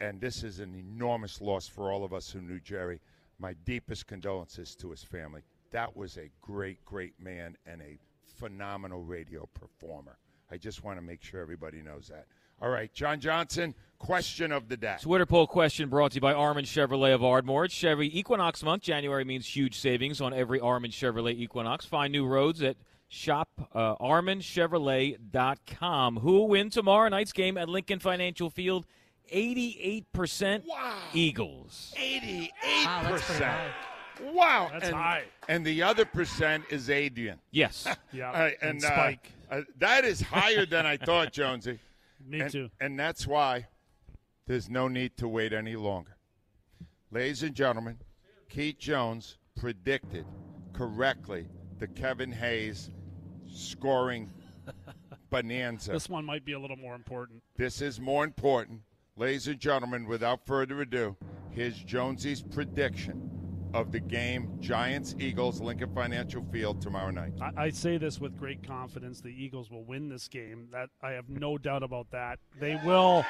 [0.00, 3.00] And this is an enormous loss for all of us who knew Jerry.
[3.38, 5.42] My deepest condolences to his family.
[5.70, 7.98] That was a great, great man and a
[8.36, 10.18] phenomenal radio performer.
[10.50, 12.26] I just want to make sure everybody knows that.
[12.62, 14.96] All right, John Johnson, question of the day.
[15.00, 17.64] Twitter poll question brought to you by Armin Chevrolet of Ardmore.
[17.64, 18.82] It's Chevy Equinox month.
[18.82, 21.84] January means huge savings on every Armin Chevrolet Equinox.
[21.84, 22.76] Find new roads at
[23.14, 26.16] shop uh, arminchevrolet.com.
[26.16, 28.86] Who will win tomorrow night's game at Lincoln Financial Field?
[29.32, 30.98] 88% wow.
[31.14, 31.94] Eagles.
[31.96, 32.50] 88%.
[32.84, 33.70] Wow, that's high.
[34.22, 34.68] Wow.
[34.72, 35.24] That's and, high.
[35.48, 37.38] And the other percent is Adrian.
[37.50, 37.86] Yes.
[38.12, 39.32] Yeah, All right, and and, uh, Spike.
[39.50, 41.78] uh, that is higher than I thought, Jonesy.
[42.26, 42.68] Me And- too.
[42.80, 43.68] And that's why
[44.46, 46.16] there's no need to wait any longer.
[47.10, 47.98] Ladies and gentlemen,
[48.50, 50.26] Keith Jones predicted
[50.72, 51.46] correctly
[51.78, 52.90] the Kevin Hayes
[53.54, 54.30] scoring
[55.30, 55.92] bonanza.
[55.92, 57.42] This one might be a little more important.
[57.56, 58.80] This is more important.
[59.16, 61.16] Ladies and gentlemen, without further ado,
[61.50, 63.30] here's Jonesy's prediction
[63.72, 67.32] of the game Giants Eagles Lincoln Financial Field tomorrow night.
[67.40, 69.20] I, I say this with great confidence.
[69.20, 70.68] The Eagles will win this game.
[70.72, 72.38] That I have no doubt about that.
[72.60, 73.24] They will.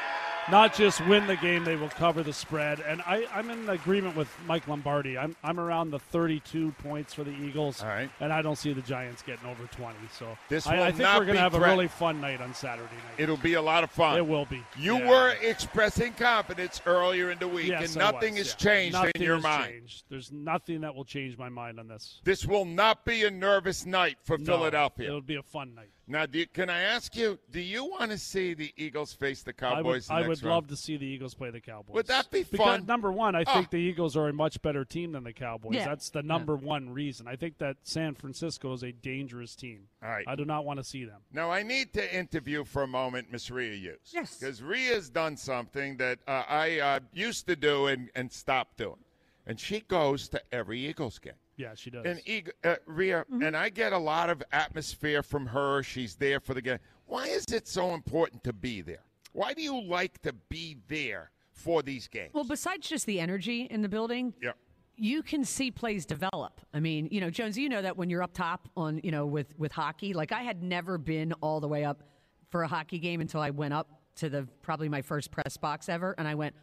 [0.50, 2.80] Not just win the game, they will cover the spread.
[2.80, 5.16] And I, I'm in agreement with Mike Lombardi.
[5.16, 7.82] I'm, I'm around the 32 points for the Eagles.
[7.82, 8.10] All right.
[8.20, 9.94] And I don't see the Giants getting over 20.
[10.12, 12.84] So This I, I think we're going to have a really fun night on Saturday
[12.94, 13.18] night.
[13.18, 14.16] It'll be a lot of fun.
[14.18, 14.62] It will be.
[14.78, 15.08] You Yeah.
[15.08, 18.70] were expressing confidence earlier in the week, Yes, and nothing was, has yeah.
[18.72, 19.72] changed Nothing in your has mind.
[19.72, 20.04] changed.
[20.10, 22.20] There's nothing that will change my mind on this.
[22.24, 25.08] This will not be a nervous night for No, Philadelphia.
[25.08, 25.88] It'll be a fun night.
[26.06, 27.38] Now, do you, can I ask you?
[27.50, 30.10] Do you want to see the Eagles face the would, Cowboys?
[30.10, 30.54] I next would round?
[30.54, 31.94] love to see the Eagles play the Cowboys.
[31.94, 32.50] Would that be fun?
[32.52, 33.52] Because, number one, I Oh.
[33.54, 35.74] think the Eagles are a much better team than the Cowboys.
[35.74, 35.86] Yeah.
[35.86, 37.26] That's the number one reason.
[37.28, 39.88] I think that San Francisco is a dangerous team.
[40.02, 40.24] All right.
[40.26, 41.20] I do not want to see them.
[41.32, 44.10] Now, I need to interview for a moment Miss Rhea Hughes.
[44.12, 44.38] Yes.
[44.38, 48.98] Because Rhea's done something that uh, I uh, used to do and, and stopped doing.
[49.46, 51.34] And she goes to every Eagles game.
[51.56, 52.04] Yeah, she does.
[52.06, 53.42] And Eag- uh, Rhea, Mm-hmm.
[53.42, 55.82] and I get a lot of atmosphere from her.
[55.82, 56.78] She's there for the game.
[57.06, 59.04] Why is it so important to be there?
[59.34, 62.30] Why do you like to be there for these games?
[62.32, 64.52] Well, besides just the energy in the building, yeah.
[64.96, 66.60] you can see plays develop.
[66.72, 69.26] I mean, you know, Jones, you know that when you're up top on, you know,
[69.26, 72.04] with with hockey, like I had never been all the way up
[72.50, 75.88] for a hockey game until I went up to the probably my first press box
[75.88, 76.54] ever, and I went,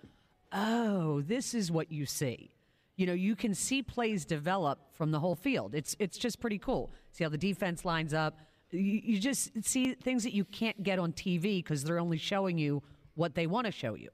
[0.53, 2.55] oh, this is what you see.
[2.95, 5.75] You know, you can see plays develop from the whole field.
[5.75, 6.91] It's it's just pretty cool.
[7.11, 8.39] See how the defense lines up.
[8.71, 12.57] You, you just see things that you can't get on TV because they're only showing
[12.57, 12.81] you
[13.15, 14.09] what they want to show you.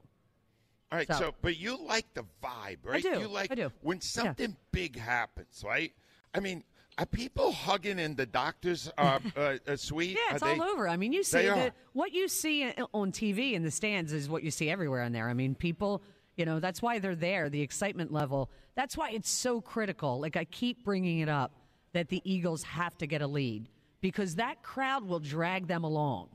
[0.90, 3.04] All right, So- so, but you like the vibe, right?
[3.04, 3.70] I do, You like I do.
[3.82, 5.92] when something big happens, right?
[6.34, 6.64] I mean,
[6.96, 10.16] are people hugging in the doctor's uh, uh, uh, suite?
[10.16, 10.88] Yeah, it's Are they- all over.
[10.88, 14.42] I mean, you see the, what you see on TV in the stands is what
[14.42, 15.28] you see everywhere in there.
[15.28, 16.02] I mean, people,
[16.36, 17.48] you know, that's why they're there.
[17.50, 18.50] The excitement level.
[18.74, 20.18] That's why it's so critical.
[20.20, 21.52] Like I keep bringing it up
[21.92, 23.68] that the Eagles have to get a lead
[24.00, 26.28] because that crowd will drag them along.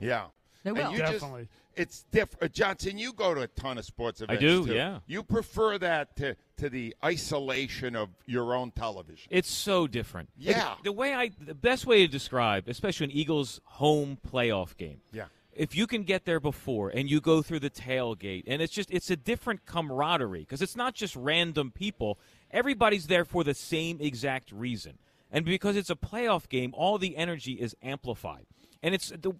[0.00, 0.26] Yeah.
[0.62, 0.92] They And will.
[0.92, 1.48] you just- Definitely.
[1.76, 2.42] it's different.
[2.42, 4.42] Uh, Johnson, you go to a ton of sports events.
[4.42, 4.74] I do, too.
[4.74, 4.98] yeah.
[5.06, 9.28] You prefer that to, to the isolation of your own television.
[9.30, 10.28] It's so different.
[10.36, 10.70] Yeah.
[10.70, 15.00] Like, the way I, the best way to describe, especially an Eagles home playoff game.
[15.12, 15.26] Yeah.
[15.52, 18.90] If you can get there before and you go through the tailgate, and it's just
[18.90, 22.18] it's a different camaraderie because it's not just random people.
[22.50, 24.98] Everybody's there for the same exact reason,
[25.30, 28.46] and because it's a playoff game, all the energy is amplified.
[28.82, 29.32] And it's the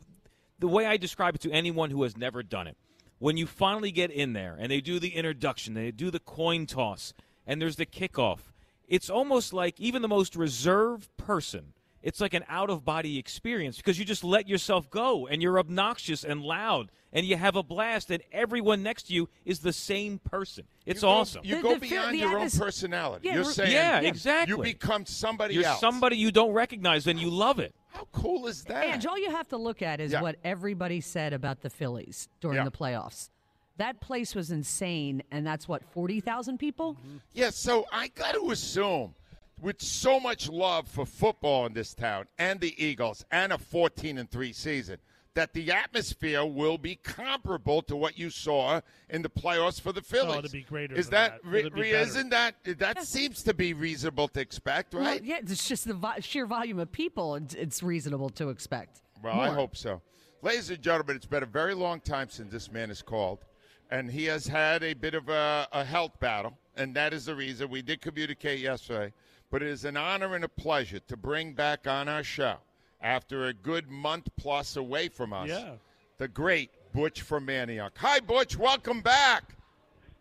[0.59, 2.77] the way I describe it to anyone who has never done it.
[3.19, 6.67] When you finally get in there and they do the introduction, they do the coin
[6.67, 7.13] toss,
[7.47, 8.53] and there's the kickoff,
[8.89, 11.73] it's almost like even the most reserved person,
[12.07, 15.59] it's like an out of body experience because you just let yourself go and you're
[15.59, 19.73] obnoxious and loud and you have a blast, and everyone next to you is the
[19.73, 20.65] same person.
[20.85, 21.41] It's You go- awesome.
[21.45, 23.27] You The- go the beyond the your own personality.
[23.29, 24.55] Yeah, You're saying Yeah, exactly.
[24.57, 25.81] you become somebody You're else.
[25.81, 27.75] somebody you don't recognize and you love it.
[27.89, 28.85] How cool is that?
[28.87, 30.21] And all you have to look at is Yeah.
[30.21, 32.65] what everybody said about the Phillies during Yeah.
[32.65, 33.31] the playoffs.
[33.79, 36.95] That place was insane, and that's what forty thousand people.
[36.95, 37.17] Mm-hmm.
[37.35, 39.15] Yeah, so I got to assume,
[39.61, 44.19] with so much love for football in this town and the Eagles and a 14
[44.19, 44.99] and 3 season,
[45.35, 48.81] that the atmosphere will be comparable to what you saw
[49.11, 50.39] in the playoffs for the oh, Phillies.
[50.39, 51.49] it'd be greater Is than that, that.
[51.49, 55.23] Re- be isn't that that seems to be reasonable to expect, Well, right?
[55.23, 57.35] yeah, it's just the vo- sheer volume of people.
[57.35, 59.03] It's, it's reasonable to expect.
[59.23, 60.01] Well, I hope so.
[60.43, 63.45] Ladies and gentlemen, it's been a very long time since this man has called,
[63.91, 67.35] and he has had a bit of a, a health battle, and that is the
[67.35, 69.13] reason we did communicate yesterday.
[69.51, 72.57] But it is an honor and a pleasure to bring back on our show
[73.01, 75.75] after a good month plus away from us, Yeah.
[76.19, 77.93] the great Butch from Manayunk.
[77.99, 78.57] Hi, Butch.
[78.57, 79.55] Welcome back.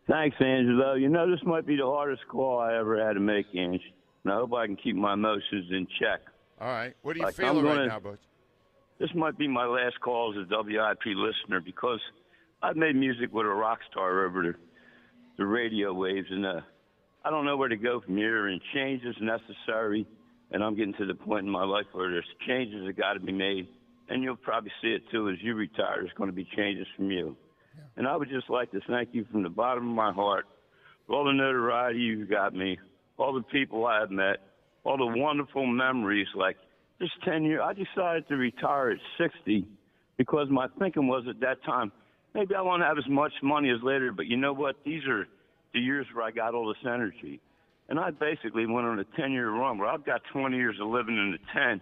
[0.07, 0.93] Thanks, Angelo.
[0.93, 3.81] You know, this might be the hardest call I ever had to make, Ange.
[4.23, 6.21] And I hope I can keep my emotions in check.
[6.61, 6.93] All right.
[7.01, 8.19] What are you Like, feeling I'm right gonna- now, Butch?
[8.99, 11.99] This might be my last call as a WIP listener because
[12.61, 14.55] I've made music with a rock star over the,
[15.37, 16.61] the radio waves, and uh,
[17.25, 18.47] I don't know where to go from here.
[18.47, 20.05] And change is necessary,
[20.51, 23.19] and I'm getting to the point in my life where there's changes that got to
[23.19, 23.67] be made.
[24.09, 25.97] And you'll probably see it too as you retire.
[26.01, 27.35] There's going to be changes from you.
[27.97, 30.45] And I would just like to thank you from the bottom of my heart
[31.07, 32.77] for all the notoriety you've got me,
[33.17, 34.37] all the people I've met,
[34.83, 36.27] all the wonderful memories.
[36.35, 36.57] Like
[37.01, 39.67] just 10 years, I decided to retire at 60
[40.17, 41.91] because my thinking was at that time,
[42.35, 44.75] maybe I won't have as much money as later, but you know what?
[44.85, 45.25] These are
[45.75, 47.41] the years where I got all this energy.
[47.89, 50.87] And I basically went on a 10 year run where I've got 20 years of
[50.87, 51.81] living in the 10.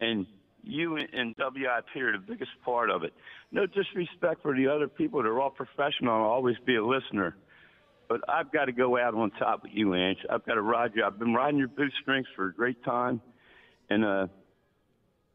[0.00, 0.26] And
[0.62, 3.12] you and WIP are the biggest part of it.
[3.52, 5.22] No disrespect for the other people.
[5.22, 6.14] They're all professional.
[6.14, 7.36] I'll always be a listener.
[8.08, 10.18] But I've got to go out on top with you, Ange.
[10.30, 11.04] I've got to ride you.
[11.04, 13.20] I've been riding your bootstrings for a great time.
[13.90, 14.26] And uh,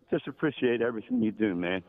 [0.10, 1.84] just appreciate everything you do, man.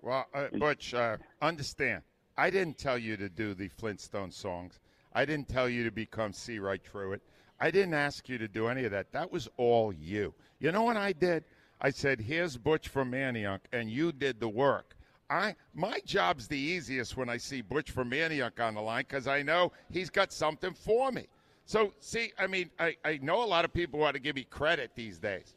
[0.00, 2.02] Well, uh, Butch, uh, understand
[2.36, 4.80] I didn't tell you to do the Flintstone songs.
[5.14, 6.58] I didn't tell you to become C.
[6.58, 7.20] Wright Truitt.
[7.60, 9.12] I didn't ask you to do any of that.
[9.12, 10.34] That was all you.
[10.58, 11.44] You know what I did?
[11.80, 14.96] I said, "Here's Butch from Manayunk," and you did the work.
[15.28, 19.26] I my job's the easiest when I see Butch from Manayunk on the line because
[19.26, 21.26] I know he's got something for me.
[21.64, 24.44] So see, I mean, I, I know a lot of people want to give me
[24.44, 25.54] credit these days.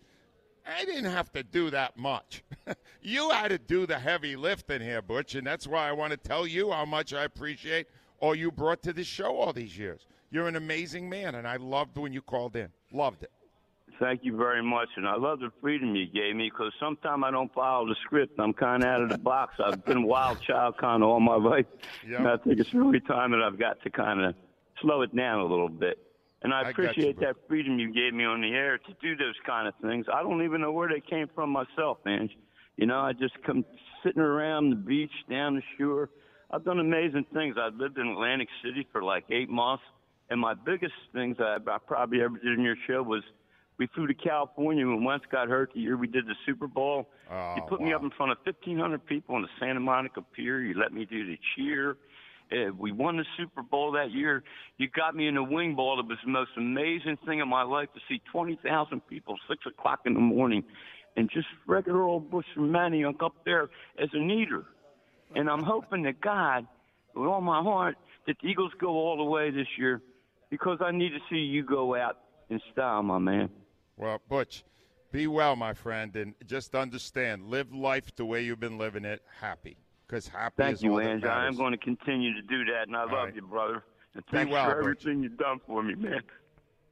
[0.65, 2.43] I didn't have to do that much.
[3.01, 6.17] you had to do the heavy lifting here, Butch, and that's why I want to
[6.17, 7.87] tell you how much I appreciate
[8.26, 10.07] all you brought to this show all these years.
[10.32, 12.69] You're an amazing man, and I loved when you called in.
[12.91, 13.32] Loved it.
[13.99, 17.30] Thank you very much, and I love the freedom you gave me because sometimes I
[17.32, 18.38] don't follow the script.
[18.39, 19.53] I'm kind of out of the box.
[19.63, 21.67] I've been a wild child kind of all my life,
[22.05, 22.19] Yep.
[22.19, 24.34] and I think it's really time that I've got to kind of
[24.82, 25.99] slow it down a little bit.
[26.41, 29.15] And I I appreciate you, that freedom you gave me on the air to do
[29.15, 30.07] those kind of things.
[30.11, 32.30] I don't even know where they came from myself, man.
[32.76, 33.63] You know, I just come
[34.03, 36.09] sitting around the beach, down the shore.
[36.51, 37.55] I've done amazing things.
[37.59, 39.83] I lived in Atlantic City for like eight months,
[40.29, 43.23] and my biggest things I, I probably ever did in your show was
[43.77, 47.09] we flew to California when Wentz got hurt the year we did the Super Bowl.
[47.29, 50.61] Oh, you put me up in front of 1,500 people on the Santa Monica Pier.
[50.61, 51.97] You let me do the cheer.
[52.51, 54.43] Uh, we won the Super Bowl that year.
[54.77, 55.99] You got me in the Wing Bowl.
[55.99, 60.01] It was the most amazing thing in my life to see 20,000 people, 6 o'clock
[60.05, 60.63] in the morning,
[61.17, 63.69] and just regular old Butch from Manayunk up there
[63.99, 64.65] as a eater.
[65.34, 66.67] And I'm hoping to God,
[67.15, 67.95] with all my heart,
[68.28, 70.01] that the Eagles go all the way this year
[70.49, 72.17] because I need to see you go out
[72.49, 73.49] in style, my man.
[73.97, 74.63] Well, Butch,
[75.11, 79.21] be well, my friend, and just understand, live life the way you've been living it,
[79.39, 79.78] happy.
[80.05, 81.30] Because happy Thank is you, all that Andrew.
[81.30, 83.36] I am going to continue to do that, and I love right.
[83.36, 83.84] you, brother.
[84.13, 85.05] And Be thanks well, for Butch.
[85.05, 86.21] everything you've done for me, man.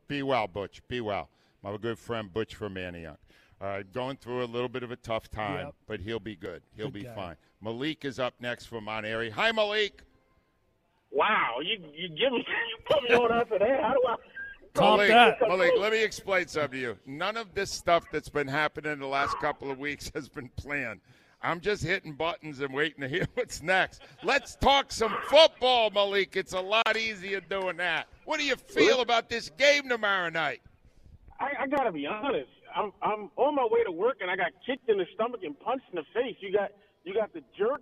[0.08, 0.82] Be well, Butch.
[0.88, 1.30] Be well.
[1.62, 3.18] My good friend Butch from Manayunk.
[3.64, 5.76] Uh, going through a little bit of a tough time, Yep.
[5.88, 6.62] but he'll be good.
[6.76, 7.16] He'll Good be guy.
[7.16, 7.36] fine.
[7.62, 9.30] Malik is up next from Mount Airy.
[9.30, 10.02] Hi, Malik.
[11.12, 12.40] Wow, you you give me
[12.70, 13.82] you put me on after that.
[13.82, 14.16] How do I?
[14.82, 15.38] Malik, that.
[15.48, 16.98] Malik, let me explain something to you.
[17.06, 21.00] None of this stuff that's been happening the last couple of weeks has been planned.
[21.42, 24.02] I'm just hitting buttons and waiting to hear what's next.
[24.24, 26.36] Let's talk some football, Malik.
[26.36, 28.08] It's a lot easier doing that.
[28.26, 30.60] What do you feel about this game tomorrow night?
[31.40, 32.50] I, I gotta be honest.
[32.76, 35.58] I'm I'm on my way to work and I got kicked in the stomach and
[35.60, 36.36] punched in the face.
[36.40, 36.72] You got
[37.04, 37.82] you got the jerk,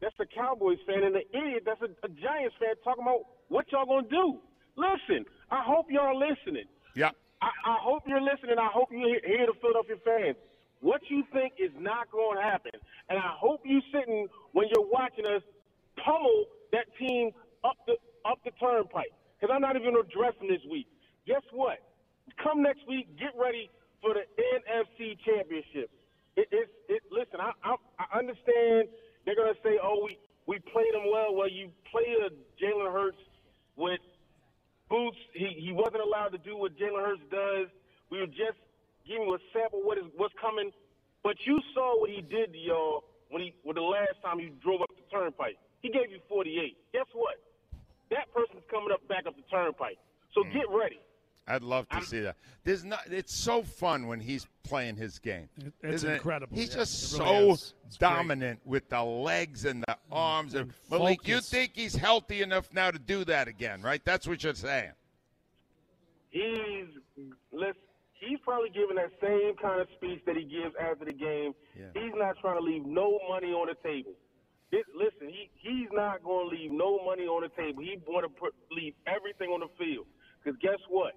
[0.00, 3.66] that's the Cowboys fan, and the idiot that's a, a Giants fan talking about what
[3.72, 4.40] y'all gonna do.
[4.76, 6.66] Listen, I hope y'all listening.
[6.94, 7.10] Yeah.
[7.42, 8.58] I, I hope you're listening.
[8.58, 10.36] I hope you hear, hear the Philadelphia fans.
[10.80, 12.72] What you think is not going to happen,
[13.08, 15.42] and I hope you sitting when you're watching us
[16.04, 17.32] pummel that team
[17.64, 19.12] up the up the turnpike.
[19.36, 20.86] Because I'm not even going to address them this week.
[21.26, 21.80] Guess what?
[22.42, 23.68] Come next week, get ready
[24.02, 25.90] for the NFC Championship.
[26.36, 27.02] It, it's it.
[27.10, 28.88] Listen, I, I I understand
[29.24, 32.30] they're going to say, "Oh, we we played them well." Well, you played a
[32.62, 33.20] Jalen Hurts
[33.76, 34.00] with
[34.90, 37.70] Boots, he, he wasn't allowed to do what Jalen Hurts does.
[38.10, 38.58] We were just
[39.06, 40.74] giving you a sample what is what's coming.
[41.22, 44.50] But you saw what he did to y'all when he when the last time he
[44.58, 45.56] drove up the turnpike.
[45.80, 46.76] He gave you 48.
[46.92, 47.38] Guess what?
[48.10, 49.96] That person's coming up back up the turnpike.
[50.34, 50.52] So hmm.
[50.52, 50.98] get ready.
[51.48, 52.36] I'd love to see that.
[52.64, 53.00] There's not.
[53.10, 55.48] It's so fun when he's playing his game.
[55.82, 56.14] it's isn't it?
[56.14, 56.76] incredible, He's yeah.
[56.76, 57.74] just It so really is.
[57.86, 58.08] It's great.
[58.10, 60.54] dominant with the legs and the arms.
[60.54, 64.04] And Malik, you think he's healthy enough now to do that again, right?
[64.04, 64.92] That's what you're saying.
[66.30, 66.86] He's
[67.52, 67.74] listen,
[68.12, 71.54] he's probably giving that same kind of speech that he gives after the game.
[71.74, 74.12] He's not trying to leave no money on the table.
[74.70, 77.82] This, listen, he he's not going to leave no money on the table.
[77.82, 80.06] He want to leave everything on the field.
[80.42, 81.14] Because guess what?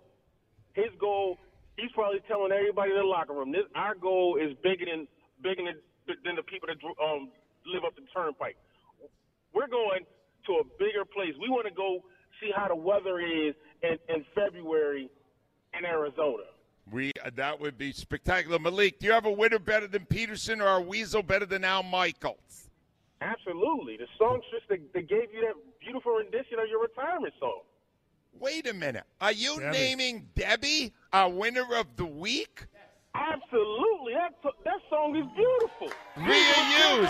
[0.74, 1.38] His goal,
[1.78, 5.08] he's probably telling everybody in the locker room, this our goal is bigger than
[5.42, 7.30] bigger than, than the people that um
[7.66, 8.58] live up the turnpike.
[9.54, 10.06] We're going
[10.48, 11.34] to a bigger place.
[11.40, 12.04] We want to go
[12.42, 15.10] see how the weather is in, in February
[15.78, 16.44] in Arizona.
[16.92, 18.60] We uh, that would be spectacular.
[18.60, 21.84] Malik, do you have a winner better than Pederson or a Weasel better than Al
[21.84, 22.70] Michaels?
[23.22, 23.96] Absolutely.
[23.96, 27.62] The songstress that, that gave you that beautiful rendition of your retirement song.
[28.40, 29.04] Wait a minute.
[29.22, 29.78] Are you Debbie.
[29.78, 32.66] naming Debbie our winner of the week?
[33.16, 34.14] Absolutely.
[34.14, 35.90] That, that song is beautiful.
[36.18, 37.10] Rhea Hughes.